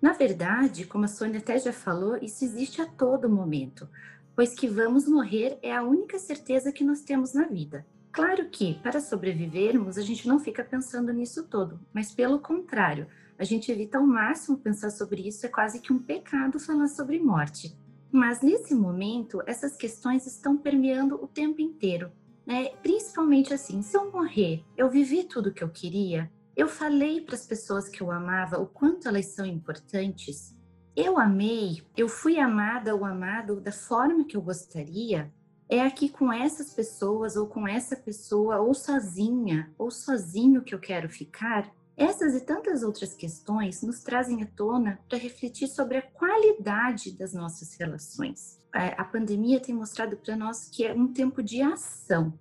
Na 0.00 0.12
verdade, 0.12 0.86
como 0.86 1.06
a 1.06 1.08
Sônia 1.08 1.40
até 1.40 1.58
já 1.58 1.72
falou, 1.72 2.16
isso 2.18 2.44
existe 2.44 2.80
a 2.80 2.86
todo 2.86 3.28
momento, 3.28 3.88
pois 4.36 4.54
que 4.54 4.68
vamos 4.68 5.08
morrer 5.08 5.58
é 5.62 5.74
a 5.74 5.82
única 5.82 6.18
certeza 6.18 6.70
que 6.70 6.84
nós 6.84 7.00
temos 7.00 7.32
na 7.32 7.46
vida. 7.46 7.84
Claro 8.12 8.48
que, 8.48 8.74
para 8.82 9.00
sobrevivermos, 9.00 9.98
a 9.98 10.02
gente 10.02 10.28
não 10.28 10.38
fica 10.38 10.62
pensando 10.64 11.12
nisso 11.12 11.44
todo, 11.48 11.80
mas 11.92 12.12
pelo 12.12 12.38
contrário, 12.38 13.06
a 13.38 13.44
gente 13.44 13.70
evita 13.70 13.98
ao 13.98 14.06
máximo 14.06 14.58
pensar 14.58 14.90
sobre 14.90 15.26
isso, 15.26 15.46
é 15.46 15.48
quase 15.48 15.80
que 15.80 15.92
um 15.92 15.98
pecado 15.98 16.58
falar 16.58 16.88
sobre 16.88 17.18
morte. 17.18 17.76
Mas 18.10 18.40
nesse 18.40 18.74
momento, 18.74 19.42
essas 19.46 19.76
questões 19.76 20.26
estão 20.26 20.56
permeando 20.56 21.16
o 21.22 21.28
tempo 21.28 21.60
inteiro, 21.60 22.10
né? 22.48 22.70
Principalmente 22.82 23.52
assim, 23.52 23.82
se 23.82 23.94
eu 23.94 24.10
morrer, 24.10 24.64
eu 24.74 24.88
vivi 24.88 25.24
tudo 25.24 25.50
o 25.50 25.52
que 25.52 25.62
eu 25.62 25.68
queria, 25.68 26.32
eu 26.56 26.66
falei 26.66 27.20
para 27.20 27.34
as 27.34 27.46
pessoas 27.46 27.90
que 27.90 28.00
eu 28.00 28.10
amava 28.10 28.58
o 28.58 28.66
quanto 28.66 29.06
elas 29.06 29.26
são 29.26 29.44
importantes. 29.44 30.56
Eu 30.96 31.18
amei, 31.18 31.82
eu 31.94 32.08
fui 32.08 32.38
amada 32.38 32.94
ou 32.94 33.04
amado 33.04 33.60
da 33.60 33.70
forma 33.70 34.24
que 34.24 34.34
eu 34.34 34.40
gostaria. 34.40 35.30
É 35.68 35.82
aqui 35.82 36.08
com 36.08 36.32
essas 36.32 36.72
pessoas 36.72 37.36
ou 37.36 37.46
com 37.46 37.68
essa 37.68 37.94
pessoa 37.94 38.58
ou 38.60 38.72
sozinha 38.72 39.70
ou 39.76 39.90
sozinho 39.90 40.62
que 40.62 40.74
eu 40.74 40.80
quero 40.80 41.10
ficar. 41.10 41.70
Essas 41.98 42.34
e 42.34 42.40
tantas 42.40 42.82
outras 42.82 43.12
questões 43.12 43.82
nos 43.82 44.02
trazem 44.02 44.42
à 44.42 44.46
tona 44.46 44.98
para 45.06 45.18
refletir 45.18 45.68
sobre 45.68 45.98
a 45.98 46.02
qualidade 46.02 47.12
das 47.12 47.34
nossas 47.34 47.74
relações. 47.74 48.57
É, 48.74 48.94
a 49.00 49.04
pandemia 49.04 49.60
tem 49.60 49.74
mostrado 49.74 50.16
para 50.16 50.36
nós 50.36 50.68
que 50.68 50.84
é 50.84 50.92
um 50.92 51.12
tempo 51.12 51.42
de 51.42 51.62
ação, 51.62 52.32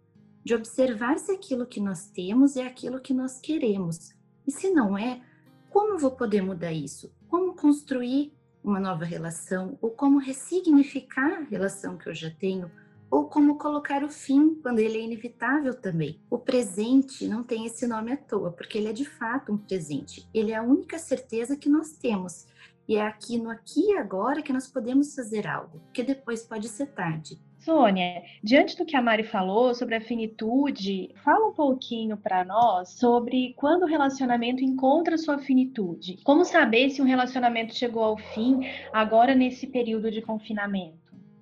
de 0.44 0.54
observar 0.54 1.18
se 1.20 1.32
aquilo 1.32 1.66
que 1.66 1.80
nós 1.80 2.10
temos 2.10 2.56
é 2.56 2.66
aquilo 2.66 3.00
que 3.00 3.14
nós 3.14 3.40
queremos. 3.40 4.14
E 4.46 4.52
se 4.52 4.70
não 4.70 4.98
é, 4.98 5.22
como 5.70 5.98
vou 5.98 6.12
poder 6.12 6.42
mudar 6.42 6.72
isso? 6.72 7.14
Como 7.28 7.54
construir 7.54 8.34
uma 8.64 8.80
nova 8.80 9.06
relação? 9.06 9.78
Ou 9.82 9.92
como 9.92 10.20
ressignificar 10.20 11.40
a 11.40 11.44
relação 11.44 11.98
que 11.98 12.10
eu 12.10 12.16
já 12.16 12.30
tenho? 12.30 12.72
Ou 13.10 13.26
como 13.26 13.58
colocar 13.58 14.04
o 14.04 14.10
fim 14.10 14.56
quando 14.56 14.80
ele 14.80 14.98
é 14.98 15.02
inevitável 15.02 15.74
também? 15.74 16.20
O 16.30 16.38
presente 16.38 17.28
não 17.28 17.44
tem 17.44 17.66
esse 17.66 17.88
nome 17.88 18.12
à 18.12 18.18
toa, 18.18 18.52
porque 18.52 18.78
ele 18.78 18.90
é 18.90 18.94
de 18.94 19.06
fato 19.06 19.54
um 19.54 19.58
presente. 19.58 20.28
Ele 20.34 20.52
é 20.52 20.58
a 20.58 20.64
única 20.64 21.00
certeza 21.00 21.56
que 21.56 21.70
nós 21.70 21.92
temos 21.92 22.46
e 22.88 22.96
é 22.96 23.02
aqui 23.02 23.38
no 23.38 23.50
aqui 23.50 23.82
e 23.82 23.98
agora 23.98 24.42
que 24.42 24.54
nós 24.54 24.68
podemos 24.68 25.14
fazer 25.14 25.46
algo, 25.46 25.80
porque 25.80 26.04
depois 26.04 26.44
pode 26.44 26.70
ser 26.70 26.88
tarde. 26.88 27.38
Sônia, 27.60 28.24
diante 28.42 28.78
do 28.78 28.86
que 28.86 28.96
a 28.96 29.02
Mari 29.02 29.24
falou 29.24 29.76
sobre 29.76 29.96
a 29.96 30.02
finitude, 30.02 31.14
fala 31.22 31.50
um 31.50 31.54
pouquinho 31.54 32.16
para 32.16 32.46
nós 32.46 32.92
sobre 32.92 33.54
quando 33.58 33.84
o 33.84 33.88
relacionamento 33.88 34.64
encontra 34.64 35.18
sua 35.18 35.38
finitude. 35.38 36.18
Como 36.24 36.46
saber 36.46 36.92
se 36.92 37.02
um 37.02 37.06
relacionamento 37.06 37.76
chegou 37.76 38.04
ao 38.04 38.18
fim 38.18 38.62
agora 38.94 39.36
nesse 39.36 39.68
período 39.68 40.10
de 40.10 40.22
confinamento? 40.22 40.96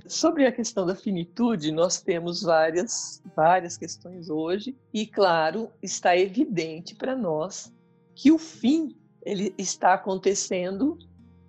Sobre 0.07 0.47
a 0.47 0.51
questão 0.51 0.85
da 0.85 0.95
finitude, 0.95 1.71
nós 1.71 2.01
temos 2.01 2.41
várias, 2.41 3.21
várias 3.35 3.77
questões 3.77 4.29
hoje 4.29 4.75
e, 4.91 5.05
claro, 5.05 5.69
está 5.81 6.17
evidente 6.17 6.95
para 6.95 7.15
nós 7.15 7.71
que 8.15 8.31
o 8.31 8.37
fim 8.39 8.95
ele 9.23 9.53
está 9.57 9.93
acontecendo 9.93 10.97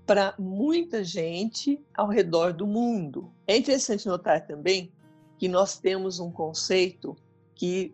para 0.06 0.34
muita 0.38 1.02
gente 1.02 1.84
ao 1.92 2.08
redor 2.08 2.52
do 2.52 2.66
mundo. 2.66 3.32
É 3.46 3.56
interessante 3.56 4.06
notar 4.06 4.46
também 4.46 4.92
que 5.36 5.48
nós 5.48 5.78
temos 5.78 6.20
um 6.20 6.30
conceito 6.30 7.16
que 7.54 7.92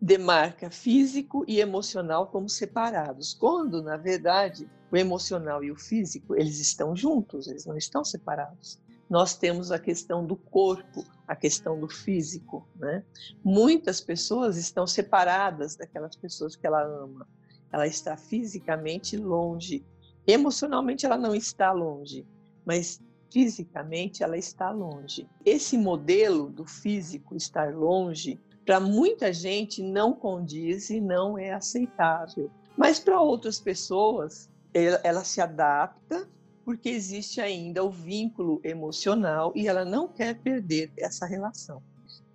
demarca 0.00 0.70
físico 0.70 1.44
e 1.46 1.60
emocional 1.60 2.28
como 2.28 2.48
separados, 2.48 3.34
quando 3.34 3.82
na 3.82 3.98
verdade 3.98 4.66
o 4.90 4.96
emocional 4.96 5.62
e 5.62 5.70
o 5.70 5.76
físico 5.76 6.34
eles 6.34 6.58
estão 6.58 6.96
juntos, 6.96 7.46
eles 7.46 7.66
não 7.66 7.76
estão 7.76 8.02
separados. 8.02 8.80
Nós 9.08 9.36
temos 9.36 9.70
a 9.70 9.78
questão 9.78 10.24
do 10.24 10.36
corpo, 10.36 11.04
a 11.26 11.36
questão 11.36 11.78
do 11.78 11.88
físico, 11.88 12.66
né? 12.76 13.04
Muitas 13.44 14.00
pessoas 14.00 14.56
estão 14.56 14.86
separadas 14.86 15.76
daquelas 15.76 16.16
pessoas 16.16 16.56
que 16.56 16.66
ela 16.66 16.82
ama. 16.82 17.28
Ela 17.72 17.86
está 17.86 18.16
fisicamente 18.16 19.16
longe 19.16 19.84
Emocionalmente 20.30 21.04
ela 21.06 21.16
não 21.16 21.34
está 21.34 21.72
longe, 21.72 22.26
mas 22.64 23.00
fisicamente 23.30 24.22
ela 24.22 24.36
está 24.36 24.70
longe. 24.70 25.28
Esse 25.44 25.78
modelo 25.78 26.48
do 26.50 26.64
físico 26.64 27.36
estar 27.36 27.74
longe, 27.74 28.38
para 28.64 28.80
muita 28.80 29.32
gente 29.32 29.82
não 29.82 30.12
condiz 30.12 30.90
e 30.90 31.00
não 31.00 31.38
é 31.38 31.52
aceitável. 31.52 32.50
Mas 32.76 32.98
para 32.98 33.20
outras 33.20 33.60
pessoas, 33.60 34.48
ela, 34.72 35.24
se 35.24 35.40
adapta 35.40 36.28
porque 36.64 36.88
existe 36.88 37.40
ainda 37.40 37.82
o 37.82 37.90
vínculo 37.90 38.60
emocional 38.62 39.52
e 39.56 39.66
ela 39.66 39.84
não 39.84 40.06
quer 40.08 40.38
perder 40.38 40.92
essa 40.96 41.26
relação. 41.26 41.82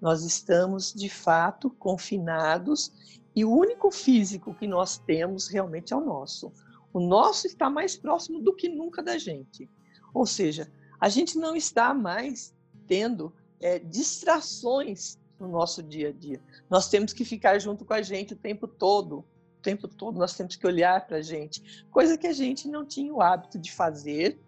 Nós 0.01 0.23
estamos 0.23 0.93
de 0.93 1.09
fato 1.09 1.69
confinados 1.69 2.91
e 3.35 3.45
o 3.45 3.51
único 3.51 3.91
físico 3.91 4.53
que 4.53 4.67
nós 4.67 4.97
temos 4.97 5.47
realmente 5.47 5.93
é 5.93 5.95
o 5.95 6.01
nosso. 6.01 6.51
O 6.95 6.99
nosso 7.01 7.45
está 7.45 7.69
mais 7.69 7.97
próximo 7.97 8.39
do 8.39 8.55
que 8.55 8.69
nunca 8.69 9.03
da 9.03 9.17
gente. 9.17 9.69
Ou 10.13 10.25
seja, 10.25 10.71
a 10.97 11.09
gente 11.09 11.37
não 11.37 11.53
está 11.53 11.93
mais 11.93 12.55
tendo 12.87 13.33
é, 13.59 13.79
distrações 13.79 15.19
no 15.37 15.49
nosso 15.49 15.83
dia 15.83 16.07
a 16.07 16.11
dia. 16.13 16.39
Nós 16.69 16.87
temos 16.87 17.11
que 17.11 17.25
ficar 17.25 17.59
junto 17.59 17.83
com 17.83 17.93
a 17.93 18.01
gente 18.01 18.31
o 18.31 18.37
tempo 18.37 18.65
todo, 18.65 19.25
tempo 19.61 19.89
todo 19.89 20.17
nós 20.17 20.37
temos 20.37 20.55
que 20.55 20.65
olhar 20.65 21.05
para 21.05 21.17
a 21.17 21.21
gente, 21.21 21.85
coisa 21.91 22.17
que 22.17 22.27
a 22.27 22.31
gente 22.31 22.65
não 22.69 22.85
tinha 22.85 23.13
o 23.13 23.21
hábito 23.21 23.59
de 23.59 23.73
fazer 23.73 24.39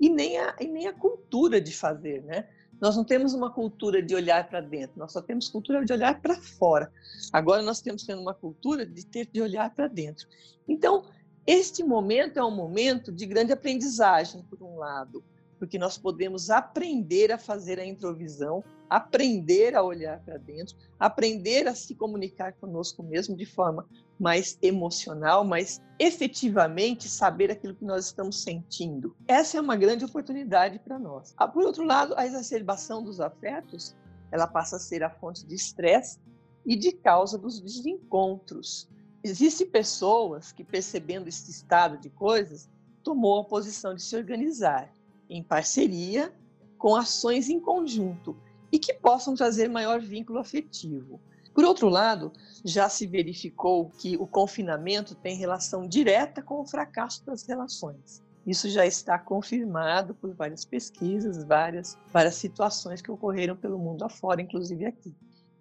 e 0.00 0.10
nem 0.10 0.36
a, 0.36 0.56
e 0.58 0.66
nem 0.66 0.88
a 0.88 0.92
cultura 0.92 1.60
de 1.60 1.72
fazer, 1.72 2.24
né? 2.24 2.48
Nós 2.80 2.96
não 2.96 3.04
temos 3.04 3.34
uma 3.34 3.52
cultura 3.52 4.02
de 4.02 4.16
olhar 4.16 4.48
para 4.48 4.60
dentro, 4.60 4.98
nós 4.98 5.12
só 5.12 5.22
temos 5.22 5.48
cultura 5.48 5.84
de 5.84 5.92
olhar 5.92 6.20
para 6.20 6.34
fora. 6.34 6.90
Agora 7.32 7.62
nós 7.62 7.80
temos 7.80 8.02
tendo 8.02 8.20
uma 8.20 8.34
cultura 8.34 8.84
de 8.84 9.06
ter 9.06 9.28
de 9.32 9.40
olhar 9.40 9.72
para 9.72 9.86
dentro. 9.86 10.26
Então, 10.66 11.04
este 11.46 11.84
momento 11.84 12.38
é 12.38 12.44
um 12.44 12.50
momento 12.50 13.12
de 13.12 13.26
grande 13.26 13.52
aprendizagem, 13.52 14.42
por 14.44 14.62
um 14.62 14.76
lado, 14.76 15.22
porque 15.58 15.78
nós 15.78 15.98
podemos 15.98 16.50
aprender 16.50 17.32
a 17.32 17.38
fazer 17.38 17.78
a 17.78 17.84
introvisão, 17.84 18.64
aprender 18.88 19.74
a 19.74 19.82
olhar 19.82 20.20
para 20.20 20.38
dentro, 20.38 20.76
aprender 20.98 21.66
a 21.66 21.74
se 21.74 21.94
comunicar 21.94 22.52
conosco 22.54 23.02
mesmo 23.02 23.36
de 23.36 23.44
forma 23.44 23.86
mais 24.18 24.58
emocional, 24.62 25.44
mas 25.44 25.82
efetivamente 25.98 27.08
saber 27.08 27.50
aquilo 27.50 27.74
que 27.74 27.84
nós 27.84 28.06
estamos 28.06 28.42
sentindo. 28.42 29.16
Essa 29.26 29.58
é 29.58 29.60
uma 29.60 29.76
grande 29.76 30.04
oportunidade 30.04 30.78
para 30.78 30.98
nós. 30.98 31.34
Ah, 31.36 31.48
por 31.48 31.64
outro 31.64 31.84
lado, 31.84 32.14
a 32.16 32.26
exacerbação 32.26 33.02
dos 33.02 33.20
afetos, 33.20 33.94
ela 34.30 34.46
passa 34.46 34.76
a 34.76 34.80
ser 34.80 35.02
a 35.02 35.10
fonte 35.10 35.44
de 35.46 35.54
estresse 35.54 36.18
e 36.64 36.76
de 36.76 36.92
causa 36.92 37.36
dos 37.36 37.60
desencontros. 37.60 38.88
Existem 39.24 39.66
pessoas 39.66 40.52
que, 40.52 40.62
percebendo 40.62 41.28
esse 41.28 41.50
estado 41.50 41.96
de 41.96 42.10
coisas, 42.10 42.68
tomou 43.02 43.40
a 43.40 43.44
posição 43.44 43.94
de 43.94 44.02
se 44.02 44.14
organizar 44.14 44.92
em 45.30 45.42
parceria 45.42 46.30
com 46.76 46.94
ações 46.94 47.48
em 47.48 47.58
conjunto 47.58 48.36
e 48.70 48.78
que 48.78 48.92
possam 48.92 49.34
trazer 49.34 49.70
maior 49.70 49.98
vínculo 49.98 50.38
afetivo. 50.38 51.18
Por 51.54 51.64
outro 51.64 51.88
lado, 51.88 52.32
já 52.62 52.86
se 52.90 53.06
verificou 53.06 53.88
que 53.98 54.14
o 54.18 54.26
confinamento 54.26 55.14
tem 55.14 55.36
relação 55.36 55.88
direta 55.88 56.42
com 56.42 56.60
o 56.60 56.66
fracasso 56.66 57.24
das 57.24 57.46
relações. 57.46 58.22
Isso 58.46 58.68
já 58.68 58.84
está 58.84 59.18
confirmado 59.18 60.14
por 60.14 60.34
várias 60.34 60.66
pesquisas, 60.66 61.44
várias, 61.44 61.96
várias 62.12 62.34
situações 62.34 63.00
que 63.00 63.10
ocorreram 63.10 63.56
pelo 63.56 63.78
mundo 63.78 64.04
afora, 64.04 64.42
inclusive 64.42 64.84
aqui. 64.84 65.14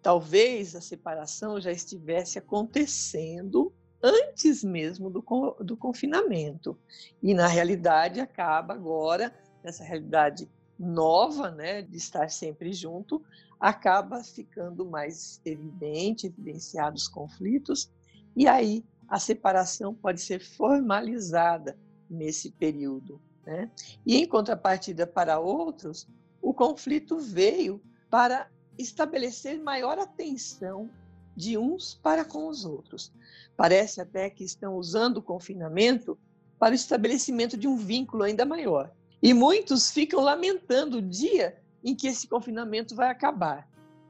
Talvez 0.04 0.76
a 0.76 0.82
separação 0.82 1.62
já 1.62 1.72
estivesse 1.72 2.38
acontecendo 2.38 3.74
antes 4.04 4.62
mesmo 4.62 5.10
do, 5.10 5.24
do 5.62 5.78
confinamento. 5.78 6.78
E, 7.22 7.34
na 7.34 7.48
realidade, 7.48 8.20
acaba 8.20 8.74
agora, 8.74 9.34
nessa 9.64 9.84
realidade 9.84 10.50
nova, 10.78 11.50
né, 11.52 11.82
de 11.82 11.96
estar 11.96 12.30
sempre 12.30 12.74
junto, 12.74 13.24
acaba 13.58 14.22
ficando 14.24 14.86
mais 14.86 15.40
evidente, 15.46 16.28
evidenciados 16.28 17.08
conflitos, 17.08 17.90
e 18.36 18.46
aí 18.46 18.84
a 19.08 19.20
separação 19.20 19.94
pode 19.96 20.20
ser 20.20 20.40
formalizada 20.40 21.78
nesse 22.10 22.52
período. 22.52 23.22
Né? 23.46 23.72
E 24.06 24.18
em 24.18 24.28
contrapartida 24.28 25.08
para 25.08 25.40
outros, 25.40 26.10
o 26.42 26.54
conflito 26.54 27.20
veio 27.20 27.82
para 28.10 28.50
estabelecer 28.78 29.62
maior 29.62 30.00
atenção 30.00 30.90
de 31.36 31.58
uns 31.58 31.96
para 31.96 32.24
com 32.24 32.48
os 32.48 32.66
outros. 32.66 33.12
Parece 33.56 34.02
até 34.02 34.30
que 34.30 34.44
estão 34.44 34.76
usando 34.76 35.18
o 35.18 35.22
confinamento 35.22 36.18
para 36.60 36.72
o 36.72 36.76
estabelecimento 36.76 37.58
de 37.58 37.68
um 37.68 37.76
vínculo 37.76 38.24
ainda 38.24 38.46
maior. 38.46 38.92
E 39.22 39.34
muitos 39.34 39.92
ficam 39.92 40.22
lamentando 40.22 40.98
o 40.98 41.02
dia 41.02 41.58
em 41.84 41.96
que 41.96 42.08
esse 42.08 42.28
confinamento 42.28 42.96
vai 42.96 43.10
acabar 43.10 43.68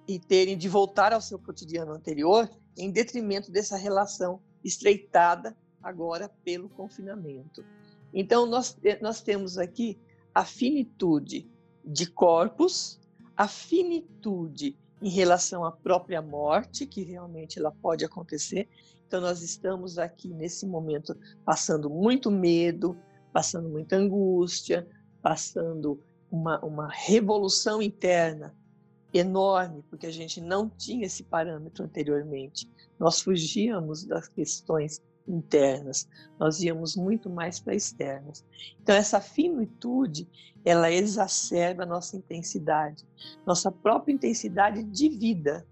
e 0.07 0.19
terem 0.19 0.57
de 0.57 0.67
voltar 0.67 1.13
ao 1.13 1.21
seu 1.21 1.39
cotidiano 1.39 1.93
anterior 1.93 2.49
em 2.77 2.91
detrimento 2.91 3.51
dessa 3.51 3.77
relação 3.77 4.41
estreitada 4.63 5.55
agora 5.81 6.29
pelo 6.43 6.69
confinamento. 6.69 7.63
Então, 8.13 8.45
nós, 8.45 8.77
nós 9.01 9.21
temos 9.21 9.57
aqui 9.57 9.99
a 10.33 10.45
finitude 10.45 11.49
de 11.83 12.05
corpos, 12.05 12.99
a 13.35 13.47
finitude 13.47 14.77
em 15.01 15.09
relação 15.09 15.65
à 15.65 15.71
própria 15.71 16.21
morte, 16.21 16.85
que 16.85 17.03
realmente 17.03 17.59
ela 17.59 17.71
pode 17.71 18.05
acontecer. 18.05 18.69
Então, 19.05 19.19
nós 19.19 19.41
estamos 19.41 19.97
aqui 19.97 20.29
nesse 20.29 20.65
momento 20.65 21.15
passando 21.45 21.89
muito 21.89 22.31
medo, 22.31 22.97
passando 23.31 23.69
muita 23.69 23.97
angústia, 23.97 24.87
passando 25.21 26.01
uma, 26.31 26.63
uma 26.63 26.87
revolução 26.89 27.81
interna 27.81 28.55
enorme, 29.13 29.83
porque 29.89 30.07
a 30.07 30.11
gente 30.11 30.41
não 30.41 30.67
tinha 30.69 31.05
esse 31.05 31.23
parâmetro 31.23 31.83
anteriormente. 31.83 32.67
Nós 32.97 33.21
fugíamos 33.21 34.05
das 34.05 34.27
questões 34.27 35.01
internas, 35.27 36.07
nós 36.39 36.61
íamos 36.61 36.95
muito 36.95 37.29
mais 37.29 37.59
para 37.59 37.75
externas. 37.75 38.45
Então 38.81 38.95
essa 38.95 39.19
finitude, 39.21 40.27
ela 40.65 40.91
exacerba 40.91 41.83
a 41.83 41.85
nossa 41.85 42.17
intensidade, 42.17 43.05
nossa 43.45 43.71
própria 43.71 44.13
intensidade 44.13 44.83
de 44.83 45.09
vida. 45.09 45.65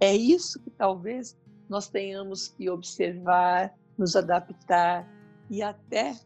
É 0.00 0.14
isso 0.14 0.60
que 0.60 0.70
talvez 0.70 1.36
nós 1.68 1.88
tenhamos 1.88 2.48
que 2.48 2.68
observar, 2.70 3.74
nos 3.96 4.16
adaptar 4.16 5.06
e 5.50 5.62
até 5.62 6.16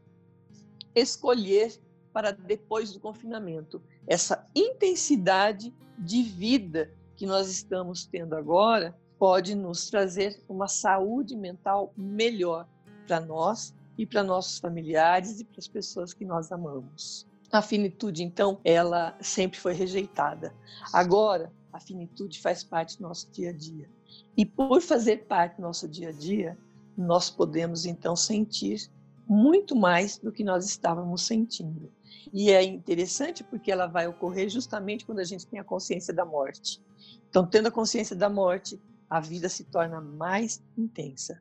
escolher 0.95 1.73
para 2.13 2.31
depois 2.31 2.93
do 2.93 3.01
confinamento. 3.01 3.83
Essa 4.07 4.47
intensidade 4.55 5.75
de 5.99 6.23
vida 6.23 6.93
que 7.17 7.27
nós 7.27 7.49
estamos 7.49 8.05
tendo 8.07 8.35
agora 8.35 8.95
pode 9.23 9.55
nos 9.55 9.89
trazer 9.89 10.43
uma 10.49 10.67
saúde 10.67 11.37
mental 11.37 11.95
melhor 11.97 12.67
para 13.07 13.21
nós 13.21 13.73
e 13.97 14.05
para 14.05 14.21
nossos 14.25 14.59
familiares 14.59 15.39
e 15.39 15.45
para 15.45 15.61
as 15.61 15.69
pessoas 15.69 16.13
que 16.13 16.25
nós 16.25 16.51
amamos. 16.51 17.25
A 17.53 17.63
finitude, 17.63 18.25
então, 18.25 18.59
ela 18.65 19.17
sempre 19.21 19.61
foi 19.61 19.75
rejeitada. 19.75 20.53
Agora, 20.93 21.53
a 21.73 21.79
finitude 21.79 22.41
faz 22.41 22.65
parte 22.65 22.99
do 22.99 23.05
nosso 23.05 23.31
dia 23.31 23.51
a 23.51 23.53
dia. 23.53 23.89
E 24.37 24.45
por 24.45 24.83
fazer 24.83 25.19
parte 25.27 25.59
do 25.59 25.63
nosso 25.63 25.87
dia 25.87 26.09
a 26.09 26.13
dia, 26.13 26.59
nós 26.99 27.31
podemos 27.31 27.87
então 27.87 28.17
sentir 28.17 28.91
muito 29.25 29.77
mais 29.77 30.19
do 30.19 30.33
que 30.33 30.43
nós 30.43 30.67
estávamos 30.67 31.23
sentindo. 31.23 31.93
E 32.33 32.51
é 32.51 32.61
interessante 32.65 33.45
porque 33.45 33.71
ela 33.71 33.87
vai 33.87 34.09
ocorrer 34.09 34.49
justamente 34.49 35.07
quando 35.07 35.21
a 35.21 35.25
gente 35.25 35.47
tem 35.47 35.61
a 35.61 35.65
consciência 35.65 36.13
da 36.13 36.25
morte. 36.25 36.83
Então, 37.31 37.47
tendo 37.47 37.69
a 37.69 37.71
consciência 37.71 38.17
da 38.17 38.29
morte, 38.29 38.81
a 39.13 39.21
vida 39.21 39.47
se 39.47 39.65
torna 39.65 40.01
mais 40.01 40.65
intensa. 40.77 41.39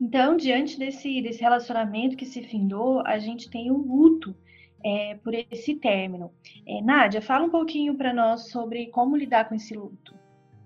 Então, 0.00 0.34
diante 0.34 0.78
desse, 0.78 1.20
desse 1.20 1.42
relacionamento 1.42 2.16
que 2.16 2.24
se 2.24 2.42
findou, 2.42 3.06
a 3.06 3.18
gente 3.18 3.50
tem 3.50 3.70
o 3.70 3.76
luto 3.76 4.34
é, 4.82 5.18
por 5.22 5.34
esse 5.34 5.74
término. 5.74 6.32
É, 6.66 6.80
Nádia, 6.80 7.20
fala 7.20 7.44
um 7.44 7.50
pouquinho 7.50 7.94
para 7.98 8.14
nós 8.14 8.48
sobre 8.48 8.86
como 8.86 9.14
lidar 9.14 9.46
com 9.46 9.54
esse 9.54 9.74
luto. 9.74 10.14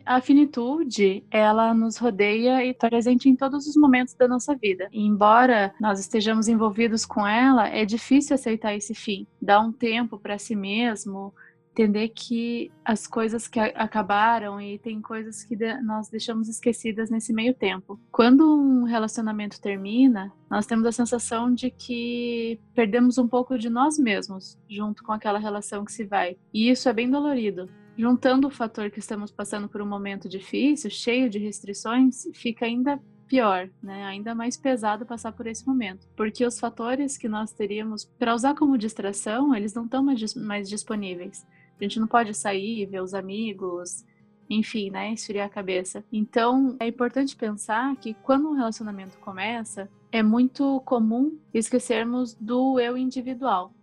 A 0.05 0.20
finitude, 0.20 1.24
ela 1.33 1.74
nos 1.74 1.96
rodeia 1.96 2.64
e 2.64 2.70
está 2.70 2.88
presente 2.88 3.29
em 3.29 3.35
todos 3.35 3.66
os 3.66 3.74
momentos 3.74 4.14
da 4.14 4.29
nossa 4.29 4.55
vida. 4.55 4.88
E 4.92 5.05
embora 5.05 5.74
nós 5.81 5.98
estejamos 5.98 6.46
envolvidos 6.46 7.05
com 7.05 7.26
ela, 7.26 7.68
é 7.68 7.85
difícil 7.85 8.35
aceitar 8.35 8.72
esse 8.72 8.94
fim. 8.94 9.26
Dar 9.42 9.59
um 9.59 9.72
tempo 9.72 10.16
para 10.16 10.38
si 10.38 10.55
mesmo, 10.55 11.35
entender 11.76 12.08
que 12.08 12.72
as 12.82 13.06
coisas 13.06 13.46
que 13.46 13.60
acabaram 13.60 14.58
e 14.58 14.78
tem 14.78 15.02
coisas 15.02 15.44
que 15.44 15.56
nós 15.82 16.08
deixamos 16.08 16.48
esquecidas 16.48 17.10
nesse 17.10 17.32
meio 17.32 17.52
tempo. 17.52 18.00
Quando 18.10 18.58
um 18.58 18.84
relacionamento 18.84 19.60
termina, 19.60 20.32
nós 20.50 20.64
temos 20.64 20.86
a 20.86 20.92
sensação 20.92 21.52
de 21.52 21.70
que 21.70 22.58
perdemos 22.74 23.18
um 23.18 23.28
pouco 23.28 23.58
de 23.58 23.68
nós 23.68 23.98
mesmos 23.98 24.58
junto 24.68 25.02
com 25.02 25.12
aquela 25.12 25.38
relação 25.38 25.84
que 25.84 25.92
se 25.92 26.04
vai. 26.04 26.36
E 26.52 26.70
isso 26.70 26.88
é 26.88 26.92
bem 26.92 27.10
dolorido 27.10 27.68
Juntando 27.98 28.48
o 28.48 28.50
fator 28.50 28.90
que 28.90 28.98
estamos 28.98 29.30
passando 29.30 29.68
por 29.68 29.80
um 29.80 29.86
momento 29.86 30.28
difícil, 30.28 30.90
cheio 30.90 31.30
de 31.30 31.38
restrições, 31.38 32.28
fica 32.34 32.66
ainda 32.66 33.00
pior, 33.26 33.70
né? 33.82 34.04
Ainda 34.04 34.34
mais 34.34 34.54
pesado 34.56 35.06
passar 35.06 35.32
por 35.32 35.46
esse 35.46 35.66
momento, 35.66 36.06
porque 36.14 36.44
os 36.44 36.60
fatores 36.60 37.16
que 37.16 37.26
nós 37.26 37.52
teríamos 37.52 38.04
para 38.04 38.34
usar 38.34 38.54
como 38.54 38.76
distração, 38.76 39.54
eles 39.54 39.72
não 39.72 39.86
estão 39.86 40.04
mais 40.36 40.68
disponíveis. 40.68 41.46
A 41.78 41.84
gente 41.84 42.00
não 42.00 42.06
pode 42.06 42.32
sair, 42.34 42.86
ver 42.86 43.02
os 43.02 43.14
amigos, 43.14 44.04
enfim, 44.48 44.90
né, 44.90 45.12
esfriar 45.12 45.46
a 45.46 45.50
cabeça. 45.50 46.04
Então, 46.12 46.76
é 46.78 46.86
importante 46.86 47.36
pensar 47.36 47.94
que 47.96 48.14
quando 48.14 48.48
um 48.48 48.54
relacionamento 48.54 49.18
começa, 49.18 49.88
é 50.10 50.22
muito 50.22 50.80
comum 50.84 51.38
esquecermos 51.52 52.34
do 52.34 52.78
eu 52.80 52.96
individual. 52.96 53.74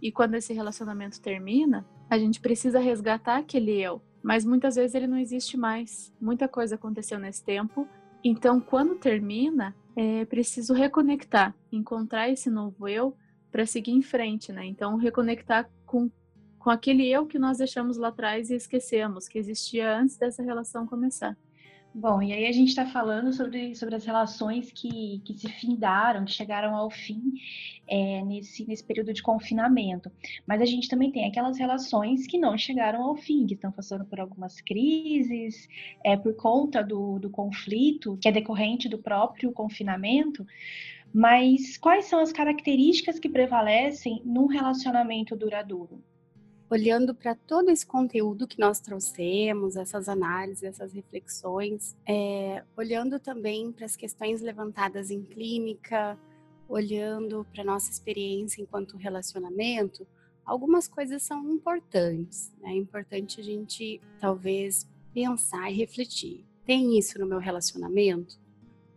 E 0.00 0.10
quando 0.10 0.34
esse 0.34 0.52
relacionamento 0.52 1.20
termina, 1.20 1.86
a 2.08 2.18
gente 2.18 2.40
precisa 2.40 2.78
resgatar 2.78 3.38
aquele 3.38 3.80
eu, 3.80 4.00
mas 4.22 4.44
muitas 4.44 4.76
vezes 4.76 4.94
ele 4.94 5.06
não 5.06 5.18
existe 5.18 5.56
mais. 5.56 6.12
Muita 6.20 6.48
coisa 6.48 6.76
aconteceu 6.76 7.18
nesse 7.18 7.44
tempo, 7.44 7.86
então 8.24 8.60
quando 8.60 8.96
termina, 8.96 9.76
é 9.94 10.24
preciso 10.24 10.72
reconectar, 10.72 11.54
encontrar 11.70 12.28
esse 12.30 12.48
novo 12.48 12.88
eu 12.88 13.14
para 13.50 13.66
seguir 13.66 13.92
em 13.92 14.02
frente, 14.02 14.52
né? 14.52 14.64
Então 14.64 14.96
reconectar 14.96 15.68
com 15.84 16.10
com 16.58 16.70
aquele 16.70 17.06
eu 17.08 17.26
que 17.26 17.38
nós 17.38 17.58
deixamos 17.58 17.96
lá 17.96 18.08
atrás 18.08 18.50
e 18.50 18.54
esquecemos 18.54 19.28
que 19.28 19.38
existia 19.38 19.96
antes 19.96 20.16
dessa 20.16 20.42
relação 20.42 20.86
começar. 20.86 21.36
Bom, 21.94 22.22
e 22.22 22.32
aí 22.32 22.46
a 22.46 22.52
gente 22.52 22.68
está 22.68 22.86
falando 22.86 23.32
sobre, 23.32 23.74
sobre 23.74 23.96
as 23.96 24.04
relações 24.04 24.70
que, 24.70 25.20
que 25.24 25.34
se 25.34 25.48
findaram, 25.48 26.24
que 26.24 26.30
chegaram 26.30 26.76
ao 26.76 26.90
fim 26.90 27.32
é, 27.88 28.22
nesse, 28.22 28.64
nesse 28.68 28.84
período 28.84 29.12
de 29.12 29.22
confinamento. 29.22 30.12
Mas 30.46 30.60
a 30.60 30.64
gente 30.66 30.88
também 30.88 31.10
tem 31.10 31.26
aquelas 31.26 31.58
relações 31.58 32.26
que 32.26 32.38
não 32.38 32.56
chegaram 32.56 33.02
ao 33.02 33.16
fim, 33.16 33.46
que 33.46 33.54
estão 33.54 33.72
passando 33.72 34.04
por 34.04 34.20
algumas 34.20 34.60
crises, 34.60 35.66
é, 36.04 36.16
por 36.16 36.36
conta 36.36 36.84
do, 36.84 37.18
do 37.18 37.30
conflito, 37.30 38.18
que 38.20 38.28
é 38.28 38.32
decorrente 38.32 38.88
do 38.88 38.98
próprio 38.98 39.50
confinamento. 39.50 40.46
Mas 41.12 41.78
quais 41.78 42.04
são 42.04 42.20
as 42.20 42.32
características 42.32 43.18
que 43.18 43.30
prevalecem 43.30 44.22
num 44.24 44.46
relacionamento 44.46 45.34
duradouro? 45.34 46.00
Olhando 46.70 47.14
para 47.14 47.34
todo 47.34 47.70
esse 47.70 47.86
conteúdo 47.86 48.46
que 48.46 48.58
nós 48.58 48.80
trouxemos, 48.80 49.76
essas 49.76 50.08
análises, 50.08 50.62
essas 50.62 50.92
reflexões, 50.92 51.96
é, 52.06 52.62
olhando 52.76 53.18
também 53.18 53.72
para 53.72 53.86
as 53.86 53.96
questões 53.96 54.40
levantadas 54.40 55.10
em 55.10 55.22
clínica, 55.22 56.18
olhando 56.68 57.46
para 57.52 57.64
nossa 57.64 57.90
experiência 57.90 58.60
enquanto 58.60 58.98
relacionamento, 58.98 60.06
algumas 60.44 60.86
coisas 60.86 61.22
são 61.22 61.50
importantes. 61.50 62.52
Né? 62.60 62.72
É 62.72 62.76
importante 62.76 63.40
a 63.40 63.44
gente 63.44 64.00
talvez 64.20 64.86
pensar 65.14 65.70
e 65.70 65.76
refletir. 65.76 66.44
Tem 66.66 66.98
isso 66.98 67.18
no 67.18 67.26
meu 67.26 67.38
relacionamento? 67.38 68.38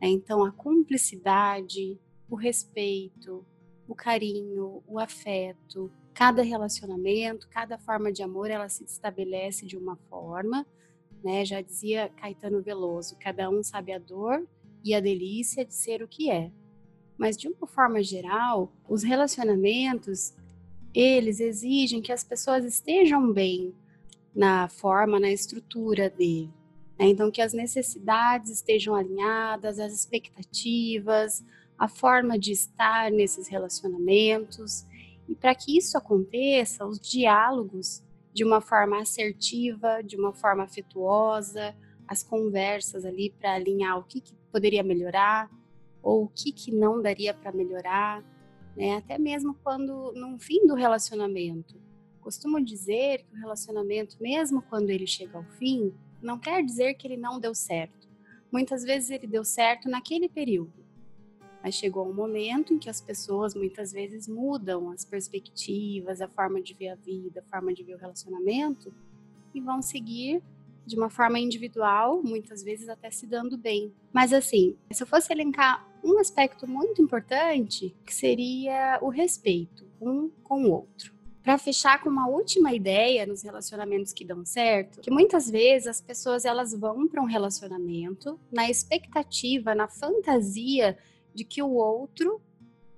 É, 0.01 0.07
então, 0.07 0.43
a 0.43 0.51
cumplicidade, 0.51 1.97
o 2.29 2.35
respeito, 2.35 3.45
o 3.87 3.95
carinho, 3.95 4.83
o 4.87 4.99
afeto, 4.99 5.91
cada 6.13 6.41
relacionamento, 6.41 7.47
cada 7.49 7.77
forma 7.77 8.11
de 8.11 8.21
amor, 8.23 8.49
ela 8.49 8.69
se 8.69 8.83
estabelece 8.83 9.65
de 9.65 9.77
uma 9.77 9.95
forma, 10.09 10.65
né? 11.23 11.45
Já 11.45 11.61
dizia 11.61 12.09
Caetano 12.17 12.61
Veloso, 12.61 13.15
cada 13.19 13.49
um 13.49 13.63
sabe 13.63 13.93
a 13.93 13.99
dor 13.99 14.47
e 14.83 14.93
a 14.93 14.99
delícia 14.99 15.63
de 15.63 15.73
ser 15.73 16.01
o 16.01 16.07
que 16.07 16.29
é. 16.29 16.51
Mas 17.17 17.37
de 17.37 17.47
uma 17.47 17.67
forma 17.67 18.01
geral, 18.01 18.71
os 18.89 19.03
relacionamentos, 19.03 20.33
eles 20.93 21.39
exigem 21.39 22.01
que 22.01 22.11
as 22.11 22.23
pessoas 22.23 22.65
estejam 22.65 23.31
bem 23.31 23.73
na 24.35 24.67
forma, 24.67 25.19
na 25.19 25.31
estrutura 25.31 26.09
dele. 26.09 26.51
Né? 26.97 27.07
Então, 27.07 27.31
que 27.31 27.41
as 27.41 27.53
necessidades 27.53 28.49
estejam 28.49 28.95
alinhadas, 28.95 29.79
as 29.79 29.93
expectativas, 29.93 31.43
a 31.77 31.87
forma 31.87 32.37
de 32.37 32.51
estar 32.51 33.11
nesses 33.11 33.47
relacionamentos. 33.47 34.85
E 35.31 35.35
para 35.35 35.55
que 35.55 35.77
isso 35.77 35.97
aconteça, 35.97 36.85
os 36.85 36.99
diálogos 36.99 38.03
de 38.33 38.43
uma 38.43 38.59
forma 38.59 38.99
assertiva, 38.99 40.01
de 40.03 40.17
uma 40.17 40.33
forma 40.33 40.65
afetuosa, 40.65 41.73
as 42.05 42.21
conversas 42.21 43.05
ali 43.05 43.33
para 43.39 43.53
alinhar 43.53 43.97
o 43.97 44.03
que, 44.03 44.19
que, 44.19 44.35
poderia 44.51 44.83
melhorar 44.83 45.49
ou 46.03 46.25
o 46.25 46.27
que, 46.27 46.51
que 46.51 46.75
não 46.75 47.01
daria 47.01 47.33
para 47.33 47.53
melhorar, 47.53 48.21
né? 48.75 48.97
até 48.97 49.17
mesmo 49.17 49.53
quando 49.63 50.11
no 50.13 50.37
fim 50.37 50.67
do 50.67 50.75
relacionamento. 50.75 51.79
Costumo 52.19 52.61
dizer 52.61 53.23
que 53.23 53.33
o 53.33 53.39
relacionamento, 53.39 54.17
mesmo 54.19 54.61
quando 54.63 54.89
ele 54.89 55.07
chega 55.07 55.37
ao 55.37 55.45
fim, 55.57 55.93
não 56.21 56.37
quer 56.37 56.61
dizer 56.61 56.95
que 56.95 57.07
ele 57.07 57.15
não 57.15 57.39
deu 57.39 57.55
certo. 57.55 58.09
Muitas 58.51 58.83
vezes 58.83 59.09
ele 59.09 59.27
deu 59.27 59.45
certo 59.45 59.89
naquele 59.89 60.27
período, 60.27 60.80
mas 61.63 61.75
chegou 61.75 62.07
um 62.07 62.13
momento 62.13 62.73
em 62.73 62.79
que 62.79 62.89
as 62.89 62.99
pessoas 62.99 63.53
muitas 63.53 63.91
vezes 63.91 64.27
mudam 64.27 64.89
as 64.91 65.05
perspectivas, 65.05 66.21
a 66.21 66.27
forma 66.27 66.61
de 66.61 66.73
ver 66.73 66.89
a 66.89 66.95
vida, 66.95 67.39
a 67.39 67.49
forma 67.49 67.73
de 67.73 67.83
ver 67.83 67.95
o 67.95 67.99
relacionamento 67.99 68.93
e 69.53 69.61
vão 69.61 69.81
seguir 69.81 70.41
de 70.85 70.95
uma 70.95 71.09
forma 71.09 71.39
individual, 71.39 72.21
muitas 72.23 72.63
vezes 72.63 72.89
até 72.89 73.11
se 73.11 73.27
dando 73.27 73.57
bem. 73.57 73.93
Mas 74.11 74.33
assim, 74.33 74.75
se 74.91 75.03
eu 75.03 75.07
fosse 75.07 75.31
elencar 75.31 75.87
um 76.03 76.17
aspecto 76.17 76.67
muito 76.67 77.01
importante, 77.01 77.95
que 78.05 78.13
seria 78.13 78.97
o 79.01 79.09
respeito 79.09 79.85
um 80.01 80.29
com 80.43 80.63
o 80.63 80.71
outro. 80.71 81.13
Para 81.43 81.57
fechar 81.57 82.01
com 82.01 82.09
uma 82.09 82.27
última 82.27 82.73
ideia 82.73 83.25
nos 83.25 83.41
relacionamentos 83.41 84.13
que 84.13 84.25
dão 84.25 84.45
certo, 84.45 84.99
que 85.01 85.09
muitas 85.09 85.49
vezes 85.49 85.87
as 85.87 86.01
pessoas 86.01 86.45
elas 86.45 86.73
vão 86.73 87.07
para 87.07 87.21
um 87.21 87.25
relacionamento 87.25 88.39
na 88.51 88.69
expectativa, 88.69 89.73
na 89.73 89.87
fantasia 89.87 90.97
de 91.33 91.43
que 91.43 91.61
o 91.61 91.73
outro 91.73 92.41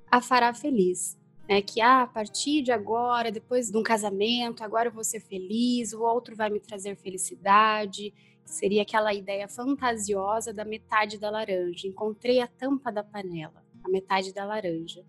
a 0.10 0.22
fará 0.22 0.54
feliz. 0.54 1.18
Né? 1.48 1.62
Que 1.62 1.82
ah, 1.82 2.04
a 2.04 2.08
partir 2.08 2.62
de 2.62 2.72
agora, 2.72 3.32
depois 3.32 3.70
de 3.70 3.78
um 3.78 3.84
casamento, 3.84 4.64
agora 4.64 4.90
eu 4.90 4.94
vou 4.94 5.04
ser 5.04 5.20
feliz, 5.20 5.94
o 5.94 6.02
outro 6.02 6.36
vai 6.36 6.50
me 6.50 6.60
trazer 6.60 6.96
felicidade. 6.96 8.14
Seria 8.46 8.84
aquela 8.84 9.14
ideia 9.14 9.48
fantasiosa 9.48 10.54
da 10.54 10.66
metade 10.66 11.18
da 11.18 11.30
laranja. 11.30 11.88
Encontrei 11.88 12.40
a 12.40 12.48
tampa 12.48 12.92
da 12.92 13.04
panela, 13.04 13.64
a 13.84 13.90
metade 13.90 14.34
da 14.34 14.46
laranja. 14.46 15.04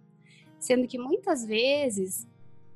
Sendo 0.59 0.89
que 0.89 0.99
muitas 0.99 1.45
vezes 1.45 2.27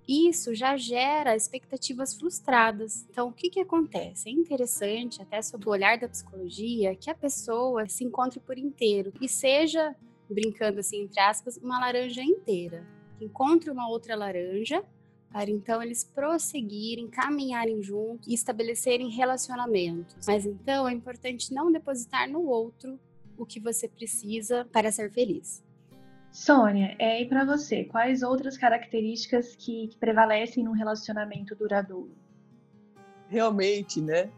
isso 0.07 0.55
já 0.55 0.77
gera 0.77 1.37
expectativas 1.37 2.15
frustradas. 2.15 3.07
Então, 3.11 3.29
o 3.29 3.33
que, 3.33 3.51
que 3.51 3.61
acontece? 3.61 4.29
É 4.31 4.33
interessante, 4.33 5.21
até 5.21 5.41
sob 5.43 5.67
o 5.67 5.71
olhar 5.71 5.99
da 5.99 6.09
psicologia, 6.09 6.97
que 6.97 7.11
a 7.11 7.15
pessoa 7.15 7.87
se 7.87 8.05
encontre 8.05 8.41
por 8.41 8.57
inteiro 8.57 9.13
e 9.21 9.29
seja 9.29 9.95
brincando 10.29 10.81
assim, 10.81 11.03
entre 11.03 11.21
aspas, 11.21 11.57
uma 11.57 11.79
laranja 11.79 12.23
inteira. 12.23 12.87
Encontre 13.21 13.71
uma 13.71 13.89
outra 13.89 14.15
laranja 14.15 14.85
para 15.31 15.51
então 15.51 15.83
eles 15.83 16.05
prosseguirem, 16.05 17.09
caminharem 17.09 17.83
juntos 17.83 18.27
e 18.27 18.35
estabelecerem 18.35 19.11
relacionamentos. 19.11 20.17
Mas 20.27 20.47
então 20.47 20.89
é 20.89 20.93
importante 20.93 21.53
não 21.53 21.71
depositar 21.71 22.29
no 22.29 22.47
outro 22.47 22.99
o 23.37 23.45
que 23.45 23.61
você 23.61 23.87
precisa 23.87 24.65
para 24.73 24.91
ser 24.91 25.13
feliz. 25.13 25.63
Sônia, 26.31 26.95
é, 26.99 27.23
e 27.23 27.29
para 27.29 27.45
você, 27.45 27.85
quais 27.85 28.23
outras 28.23 28.57
características 28.57 29.57
que, 29.57 29.89
que 29.89 29.97
prevalecem 29.99 30.65
num 30.65 30.73
relacionamento 30.73 31.55
duradouro? 31.55 32.13
Realmente, 33.29 34.01
né? 34.01 34.31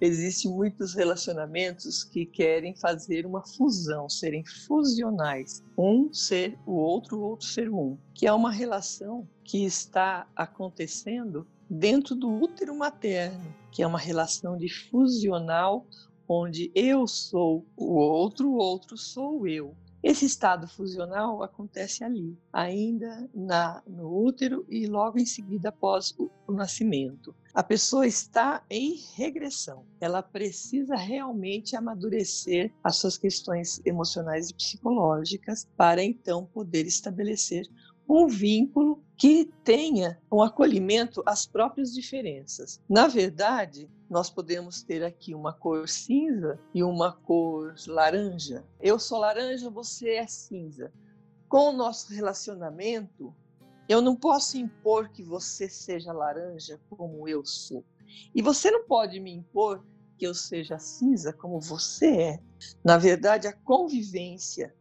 Existem 0.00 0.50
muitos 0.50 0.94
relacionamentos 0.94 2.04
que 2.04 2.24
querem 2.24 2.76
fazer 2.76 3.26
uma 3.26 3.44
fusão, 3.44 4.08
serem 4.08 4.44
fusionais. 4.66 5.64
Um 5.76 6.12
ser 6.12 6.56
o 6.64 6.74
outro, 6.74 7.18
o 7.18 7.22
outro 7.22 7.46
ser 7.46 7.68
um. 7.68 7.98
Que 8.14 8.26
é 8.26 8.32
uma 8.32 8.52
relação 8.52 9.28
que 9.42 9.64
está 9.64 10.28
acontecendo 10.36 11.46
dentro 11.68 12.14
do 12.14 12.30
útero 12.30 12.76
materno, 12.76 13.54
que 13.72 13.82
é 13.82 13.86
uma 13.86 13.98
relação 13.98 14.56
de 14.56 14.68
fusional, 14.68 15.84
onde 16.28 16.70
eu 16.74 17.06
sou 17.08 17.66
o 17.76 17.94
outro, 17.94 18.50
o 18.50 18.56
outro 18.56 18.96
sou 18.96 19.48
eu. 19.48 19.74
Esse 20.02 20.26
estado 20.26 20.68
fusional 20.68 21.42
acontece 21.42 22.04
ali, 22.04 22.38
ainda 22.52 23.28
na, 23.34 23.82
no 23.86 24.24
útero 24.24 24.64
e 24.68 24.86
logo 24.86 25.18
em 25.18 25.26
seguida 25.26 25.70
após 25.70 26.14
o, 26.18 26.30
o 26.46 26.52
nascimento. 26.52 27.34
A 27.52 27.64
pessoa 27.64 28.06
está 28.06 28.62
em 28.70 28.96
regressão. 29.16 29.84
Ela 30.00 30.22
precisa 30.22 30.94
realmente 30.94 31.74
amadurecer 31.74 32.72
as 32.84 32.96
suas 32.96 33.18
questões 33.18 33.80
emocionais 33.84 34.50
e 34.50 34.54
psicológicas 34.54 35.66
para 35.76 36.02
então 36.02 36.46
poder 36.46 36.86
estabelecer 36.86 37.66
um 38.08 38.28
vínculo 38.28 39.02
que 39.18 39.50
tenha 39.64 40.16
um 40.32 40.40
acolhimento 40.40 41.24
às 41.26 41.44
próprias 41.44 41.92
diferenças. 41.92 42.80
Na 42.88 43.08
verdade, 43.08 43.90
nós 44.08 44.30
podemos 44.30 44.80
ter 44.80 45.02
aqui 45.02 45.34
uma 45.34 45.52
cor 45.52 45.88
cinza 45.88 46.58
e 46.72 46.84
uma 46.84 47.12
cor 47.12 47.74
laranja. 47.88 48.64
Eu 48.80 48.96
sou 48.96 49.18
laranja, 49.18 49.68
você 49.68 50.10
é 50.14 50.26
cinza. 50.28 50.92
Com 51.48 51.70
o 51.70 51.76
nosso 51.76 52.14
relacionamento, 52.14 53.34
eu 53.88 54.00
não 54.00 54.14
posso 54.14 54.56
impor 54.56 55.08
que 55.08 55.24
você 55.24 55.68
seja 55.68 56.12
laranja 56.12 56.80
como 56.88 57.28
eu 57.28 57.44
sou. 57.44 57.84
E 58.32 58.40
você 58.40 58.70
não 58.70 58.86
pode 58.86 59.18
me 59.18 59.32
impor 59.32 59.84
que 60.16 60.26
eu 60.26 60.34
seja 60.34 60.78
cinza 60.78 61.32
como 61.32 61.60
você 61.60 62.06
é. 62.06 62.40
Na 62.84 62.96
verdade, 62.96 63.48
a 63.48 63.52
convivência 63.52 64.74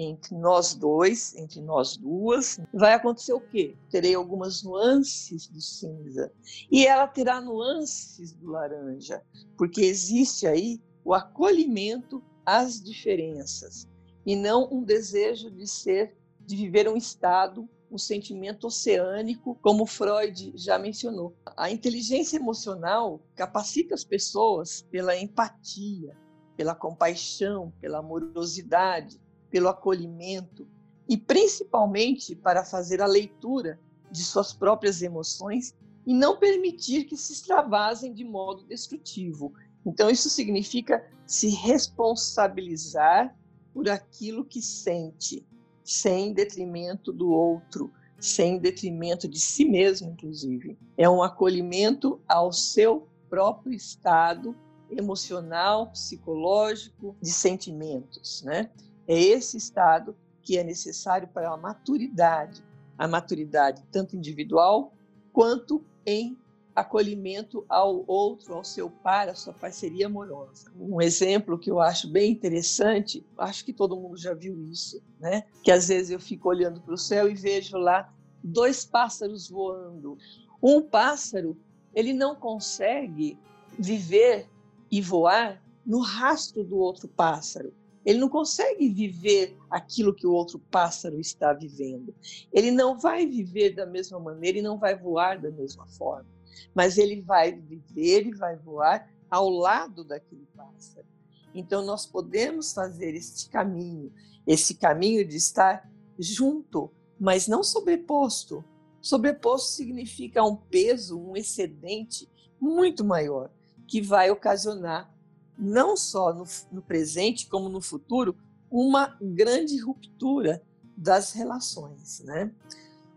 entre 0.00 0.36
nós 0.36 0.74
dois, 0.74 1.34
entre 1.34 1.60
nós 1.60 1.96
duas, 1.96 2.60
vai 2.72 2.94
acontecer 2.94 3.32
o 3.32 3.40
quê? 3.40 3.76
Terei 3.90 4.14
algumas 4.14 4.62
nuances 4.62 5.48
do 5.48 5.60
cinza 5.60 6.32
e 6.70 6.86
ela 6.86 7.08
terá 7.08 7.40
nuances 7.40 8.32
do 8.32 8.52
laranja, 8.52 9.20
porque 9.56 9.80
existe 9.80 10.46
aí 10.46 10.80
o 11.04 11.12
acolhimento 11.12 12.22
às 12.46 12.80
diferenças 12.80 13.88
e 14.24 14.36
não 14.36 14.68
um 14.72 14.84
desejo 14.84 15.50
de 15.50 15.66
ser, 15.66 16.16
de 16.46 16.54
viver 16.54 16.88
um 16.88 16.96
estado 16.96 17.68
um 17.90 17.98
sentimento 17.98 18.66
oceânico, 18.66 19.58
como 19.62 19.86
Freud 19.86 20.52
já 20.54 20.78
mencionou. 20.78 21.34
A 21.56 21.70
inteligência 21.70 22.36
emocional 22.36 23.20
capacita 23.34 23.94
as 23.94 24.04
pessoas 24.04 24.82
pela 24.90 25.16
empatia, 25.16 26.14
pela 26.56 26.74
compaixão, 26.74 27.72
pela 27.80 27.98
amorosidade, 27.98 29.18
pelo 29.50 29.68
acolhimento 29.68 30.66
e 31.08 31.16
principalmente 31.16 32.34
para 32.34 32.64
fazer 32.64 33.00
a 33.00 33.06
leitura 33.06 33.80
de 34.10 34.22
suas 34.22 34.52
próprias 34.52 35.02
emoções 35.02 35.74
e 36.06 36.14
não 36.14 36.38
permitir 36.38 37.04
que 37.04 37.16
se 37.16 37.32
extravasem 37.32 38.12
de 38.12 38.24
modo 38.24 38.64
destrutivo. 38.64 39.52
Então, 39.84 40.10
isso 40.10 40.28
significa 40.28 41.06
se 41.26 41.48
responsabilizar 41.48 43.36
por 43.72 43.88
aquilo 43.88 44.44
que 44.44 44.60
sente, 44.60 45.46
sem 45.84 46.32
detrimento 46.32 47.12
do 47.12 47.30
outro, 47.30 47.92
sem 48.18 48.58
detrimento 48.58 49.28
de 49.28 49.38
si 49.38 49.64
mesmo, 49.64 50.10
inclusive. 50.10 50.78
É 50.96 51.08
um 51.08 51.22
acolhimento 51.22 52.20
ao 52.26 52.52
seu 52.52 53.06
próprio 53.28 53.72
estado 53.74 54.56
emocional, 54.90 55.90
psicológico, 55.90 57.14
de 57.20 57.30
sentimentos, 57.30 58.42
né? 58.42 58.70
É 59.08 59.18
esse 59.18 59.56
estado 59.56 60.14
que 60.42 60.58
é 60.58 60.62
necessário 60.62 61.26
para 61.28 61.50
a 61.50 61.56
maturidade, 61.56 62.62
a 62.96 63.08
maturidade 63.08 63.82
tanto 63.90 64.14
individual 64.14 64.92
quanto 65.32 65.82
em 66.06 66.38
acolhimento 66.74 67.64
ao 67.68 68.04
outro, 68.06 68.54
ao 68.54 68.62
seu 68.62 68.88
par, 68.88 69.28
à 69.28 69.34
sua 69.34 69.52
parceria 69.52 70.06
amorosa. 70.06 70.70
Um 70.78 71.00
exemplo 71.00 71.58
que 71.58 71.70
eu 71.70 71.80
acho 71.80 72.08
bem 72.08 72.30
interessante, 72.30 73.26
acho 73.36 73.64
que 73.64 73.72
todo 73.72 73.96
mundo 73.96 74.16
já 74.16 74.32
viu 74.32 74.62
isso, 74.62 75.02
né? 75.18 75.44
Que 75.64 75.72
às 75.72 75.88
vezes 75.88 76.10
eu 76.10 76.20
fico 76.20 76.48
olhando 76.48 76.80
para 76.80 76.94
o 76.94 76.98
céu 76.98 77.28
e 77.28 77.34
vejo 77.34 77.76
lá 77.76 78.12
dois 78.42 78.84
pássaros 78.84 79.48
voando. 79.48 80.16
Um 80.62 80.80
pássaro, 80.80 81.58
ele 81.92 82.12
não 82.12 82.36
consegue 82.36 83.38
viver 83.76 84.48
e 84.90 85.00
voar 85.00 85.62
no 85.84 86.00
rastro 86.00 86.62
do 86.62 86.78
outro 86.78 87.08
pássaro. 87.08 87.72
Ele 88.04 88.18
não 88.18 88.28
consegue 88.28 88.88
viver 88.88 89.56
aquilo 89.70 90.14
que 90.14 90.26
o 90.26 90.32
outro 90.32 90.58
pássaro 90.70 91.20
está 91.20 91.52
vivendo. 91.52 92.14
Ele 92.52 92.70
não 92.70 92.98
vai 92.98 93.26
viver 93.26 93.74
da 93.74 93.84
mesma 93.84 94.18
maneira 94.18 94.58
e 94.58 94.62
não 94.62 94.78
vai 94.78 94.96
voar 94.96 95.40
da 95.40 95.50
mesma 95.50 95.86
forma. 95.86 96.28
Mas 96.74 96.96
ele 96.96 97.20
vai 97.20 97.52
viver 97.52 98.26
e 98.26 98.34
vai 98.34 98.56
voar 98.56 99.08
ao 99.30 99.48
lado 99.50 100.04
daquele 100.04 100.46
pássaro. 100.56 101.06
Então 101.54 101.84
nós 101.84 102.06
podemos 102.06 102.72
fazer 102.72 103.14
este 103.14 103.48
caminho, 103.48 104.12
esse 104.46 104.74
caminho 104.74 105.26
de 105.26 105.36
estar 105.36 105.90
junto, 106.18 106.90
mas 107.18 107.46
não 107.46 107.62
sobreposto. 107.62 108.64
Sobreposto 109.00 109.70
significa 109.70 110.44
um 110.44 110.56
peso, 110.56 111.20
um 111.20 111.36
excedente 111.36 112.28
muito 112.60 113.04
maior 113.04 113.50
que 113.86 114.00
vai 114.02 114.30
ocasionar, 114.30 115.12
não 115.58 115.96
só 115.96 116.32
no, 116.32 116.44
no 116.70 116.80
presente, 116.80 117.48
como 117.48 117.68
no 117.68 117.80
futuro, 117.80 118.36
uma 118.70 119.18
grande 119.20 119.78
ruptura 119.80 120.62
das 120.96 121.32
relações. 121.32 122.20
Né? 122.20 122.52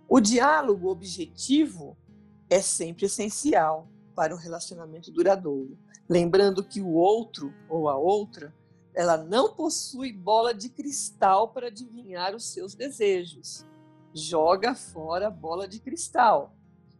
O 0.10 0.20
diálogo 0.20 0.90
objetivo 0.90 1.96
é 2.50 2.62
sempre 2.62 3.06
essencial 3.06 3.88
para 4.16 4.34
um 4.34 4.38
relacionamento 4.38 5.12
duradouro. 5.12 5.78
Lembrando 6.10 6.64
que 6.64 6.82
o 6.82 6.94
outro 6.94 7.54
ou 7.70 7.88
a 7.88 7.98
outra, 7.98 8.54
ela 8.94 9.18
não 9.18 9.54
possui 9.54 10.12
bola 10.12 10.54
de 10.54 10.68
cristal 10.70 11.50
para 11.50 11.68
adivinhar 11.68 12.36
os 12.36 12.46
seus 12.52 12.76
desejos. 12.76 13.66
Joga 14.14 14.76
fora 14.76 15.28
a 15.28 15.32
bola 15.32 15.68
de 15.68 15.80
cristal. 15.80 16.54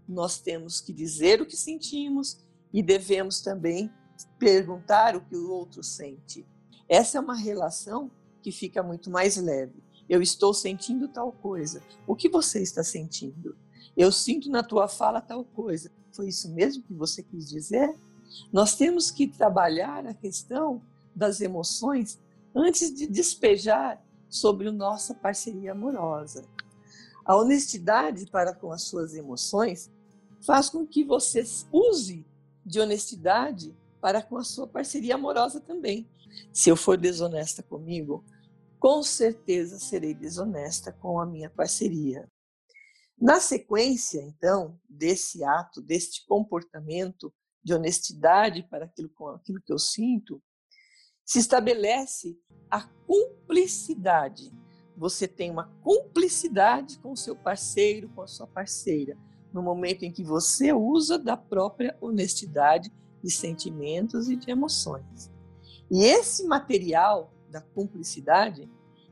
Nós 0.08 0.40
temos 0.40 0.80
que 0.80 0.94
dizer 0.94 1.42
o 1.42 1.46
que 1.46 1.58
sentimos 1.58 2.40
e 2.72 2.82
devemos 2.82 3.42
também 3.42 3.92
perguntar 4.38 5.16
o 5.16 5.22
que 5.22 5.36
o 5.36 5.52
outro 5.52 5.84
sente. 5.84 6.46
Essa 6.88 7.18
é 7.18 7.22
uma 7.22 7.36
relação 7.36 8.12
que 8.42 8.52
fica 8.52 8.84
muito 8.84 9.10
mais 9.10 9.38
leve. 9.38 9.82
Eu 10.10 10.22
estou 10.22 10.54
sentindo 10.54 11.08
tal 11.08 11.32
coisa. 11.32 11.82
O 12.06 12.16
que 12.16 12.28
você 12.28 12.62
está 12.62 12.84
sentindo? 12.84 13.56
Eu 13.96 14.12
sinto 14.12 14.50
na 14.50 14.64
tua 14.64 14.88
fala 14.88 15.22
tal 15.22 15.44
coisa. 15.44 15.92
Foi 16.12 16.28
isso 16.28 16.50
mesmo 16.54 16.84
que 16.84 16.94
você 16.94 17.24
quis 17.24 17.50
dizer? 17.50 17.96
Nós 18.52 18.76
temos 18.76 19.12
que 19.12 19.28
trabalhar 19.28 20.06
a 20.06 20.14
questão 20.14 20.82
das 21.16 21.42
emoções 21.42 22.20
antes 22.56 22.94
de 22.94 23.08
despejar 23.08 24.04
sobre 24.30 24.70
a 24.70 24.72
nossa 24.72 25.14
parceria 25.14 25.74
amorosa. 25.74 26.46
A 27.24 27.36
honestidade 27.36 28.26
para 28.26 28.54
com 28.54 28.72
as 28.72 28.84
suas 28.84 29.14
emoções 29.14 29.92
faz 30.42 30.70
com 30.70 30.86
que 30.86 31.04
você 31.04 31.44
use 31.72 32.26
de 32.66 32.80
honestidade 32.80 33.76
para 34.02 34.22
com 34.22 34.38
a 34.38 34.44
sua 34.44 34.68
parceria 34.68 35.16
amorosa 35.16 35.62
também. 35.62 36.10
Se 36.52 36.70
eu 36.70 36.76
for 36.76 36.98
desonesta 36.98 37.62
comigo, 37.62 38.26
com 38.80 39.04
certeza 39.04 39.80
serei 39.80 40.14
desonesta 40.14 40.92
com 40.92 41.20
a 41.20 41.26
minha 41.26 41.50
parceria. 41.50 42.30
Na 43.18 43.40
sequência, 43.40 44.20
então, 44.24 44.80
desse 44.90 45.44
ato, 45.44 45.82
deste 45.82 46.26
comportamento 46.26 47.32
de 47.64 47.74
honestidade 47.74 48.64
para 48.64 48.86
aquilo, 48.86 49.10
com 49.10 49.28
aquilo 49.28 49.62
que 49.62 49.72
eu 49.72 49.78
sinto, 49.78 50.42
se 51.24 51.38
estabelece 51.38 52.36
a 52.70 52.82
cumplicidade. 52.82 54.52
Você 54.98 55.28
tem 55.28 55.52
uma 55.52 55.68
cumplicidade 55.84 56.98
com 57.00 57.12
o 57.12 57.18
seu 57.18 57.36
parceiro, 57.36 58.10
com 58.10 58.24
a 58.24 58.28
sua 58.28 58.48
parceira 58.48 59.16
no 59.54 59.62
momento 59.62 60.04
em 60.04 60.12
que 60.12 60.24
você 60.24 60.72
usa 60.72 61.20
da 61.20 61.36
própria 61.36 61.98
honestidade 62.00 62.92
de 63.24 63.30
sentimentos 63.32 64.30
e 64.30 64.36
de 64.36 64.50
emoções. 64.50 65.32
E 65.90 66.04
esse 66.04 66.46
material 66.46 67.34
da 67.50 67.62
cumplicidade, 67.62 68.70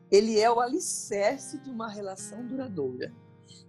ele 0.09 0.39
é 0.39 0.49
o 0.49 0.59
alicerce 0.59 1.59
de 1.59 1.69
uma 1.69 1.89
relação 1.89 2.45
duradoura. 2.45 3.13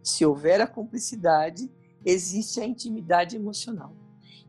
Se 0.03 0.25
houver 0.25 0.61
a 0.61 0.67
cumplicidade, 0.67 1.71
existe 2.05 2.61
a 2.61 2.65
intimidade 2.65 3.37
emocional. 3.37 3.95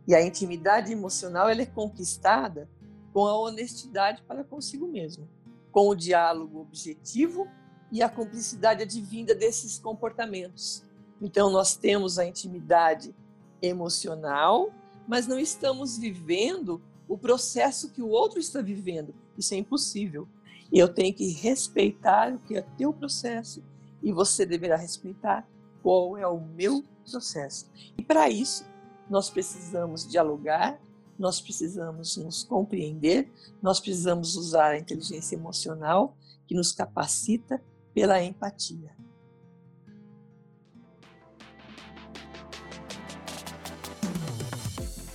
E 0.08 0.16
a 0.16 0.22
intimidade 0.22 0.92
emocional 0.92 1.50
ela 1.50 1.62
é 1.62 1.66
conquistada 1.66 2.70
com 3.14 3.26
a 3.26 3.38
honestidade 3.38 4.24
para 4.24 4.44
consigo 4.44 4.88
mesmo, 4.88 5.28
com 5.72 5.90
o 5.90 5.96
diálogo 5.96 6.62
objetivo 6.62 7.48
e 7.92 8.02
a 8.02 8.10
cumplicidade 8.10 8.84
advinda 8.84 9.36
desses 9.36 9.78
comportamentos. 9.78 10.84
Então, 11.22 11.52
nós 11.52 11.76
temos 11.76 12.18
a 12.18 12.26
intimidade 12.26 13.14
emocional, 13.62 14.72
mas 15.12 15.28
não 15.28 15.38
estamos 15.38 15.98
vivendo 15.98 16.82
o 17.06 17.18
processo 17.18 17.92
que 17.92 18.02
o 18.02 18.08
outro 18.08 18.40
está 18.40 18.62
vivendo. 18.62 19.14
Isso 19.38 19.54
é 19.54 19.58
impossível. 19.58 20.26
E 20.72 20.80
eu 20.80 20.88
tenho 20.88 21.14
que 21.14 21.34
respeitar 21.34 22.34
o 22.34 22.40
que 22.40 22.56
é 22.56 22.62
teu 22.78 22.94
processo 22.94 23.62
e 24.02 24.14
você 24.14 24.46
deverá 24.46 24.78
respeitar 24.78 25.46
qual 25.84 26.18
é 26.18 26.26
o 26.26 26.40
meu 26.40 26.82
processo. 27.10 27.70
E 27.98 28.02
para 28.02 28.30
isso, 28.30 28.66
nós 29.10 29.30
precisamos 29.30 30.08
dialogar, 30.08 30.80
nós 31.20 31.42
precisamos 31.42 32.16
nos 32.16 32.46
compreender, 32.46 33.30
nós 33.62 33.82
precisamos 33.82 34.38
usar 34.38 34.70
a 34.70 34.80
inteligência 34.80 35.36
emocional 35.36 36.16
que 36.48 36.56
nos 36.56 36.72
capacita 36.72 37.62
pela 37.94 38.24
empatia. 38.24 38.96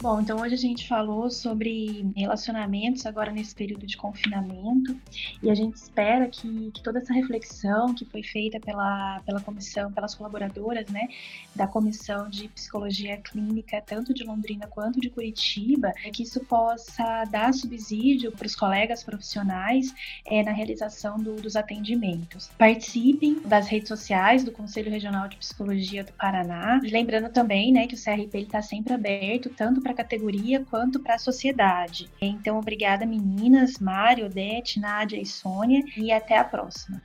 Bom, 0.07 0.21
então 0.21 0.41
hoje 0.41 0.55
a 0.55 0.57
gente 0.57 0.87
falou 0.87 1.29
sobre 1.29 2.09
relacionamentos 2.15 3.05
agora 3.07 3.33
nesse 3.33 3.53
período 3.53 3.85
de 3.89 3.97
confinamento 3.97 4.97
e 5.43 5.51
a 5.51 5.55
gente 5.57 5.75
espera 5.75 6.29
que, 6.29 6.71
que, 6.71 6.81
toda 6.81 7.01
essa 7.01 7.13
reflexão 7.13 7.93
que 7.93 8.05
foi 8.05 8.23
feita 8.23 8.61
pela, 8.61 9.21
pela 9.27 9.41
comissão, 9.41 9.93
pelas 9.93 10.15
colaboradoras, 10.15 10.89
né, 10.91 11.09
da 11.57 11.67
comissão 11.67 12.31
de 12.31 12.47
psicologia 12.47 13.17
clínica, 13.17 13.83
tanto 13.85 14.15
de 14.15 14.23
Londrina 14.23 14.69
quanto 14.69 15.01
de 15.01 15.11
Curitiba, 15.11 15.93
é 16.05 16.11
que 16.13 16.23
isso 16.23 16.39
possa 16.45 17.25
dar 17.25 17.53
subsídio 17.53 18.31
para 18.31 18.47
os 18.47 18.55
colegas 18.55 19.03
profissionais 19.03 19.93
é, 20.25 20.41
na 20.45 20.53
realização 20.53 21.19
do, 21.19 21.35
dos 21.35 21.57
atendimentos. 21.57 22.49
Participem 22.57 23.41
das 23.45 23.67
redes 23.67 23.89
sociais 23.89 24.45
do 24.45 24.53
Conselho 24.53 24.89
Regional 24.89 25.27
de 25.27 25.37
Psicologia 25.37 26.05
do 26.05 26.13
Paraná 26.13 26.81
lembrando 26.85 27.29
também, 27.29 27.73
né, 27.73 27.89
que 27.89 27.97
o 27.97 27.99
CRP 28.01 28.43
está 28.43 28.63
sempre 28.63 28.95
aberto 28.95 29.51
tanto 29.51 29.81
para 29.81 29.96
categoria 29.97 30.65
quanto 30.71 31.01
para 31.01 31.15
a 31.15 31.19
sociedade. 31.19 32.09
Então, 32.21 32.59
obrigada 32.59 33.05
meninas, 33.05 33.79
Mário, 33.79 34.27
Odete, 34.27 34.79
Nádia 34.79 35.21
e 35.21 35.27
Sônia, 35.27 35.83
e 35.97 36.13
até 36.13 36.39
a 36.39 36.45
próxima. 36.45 37.03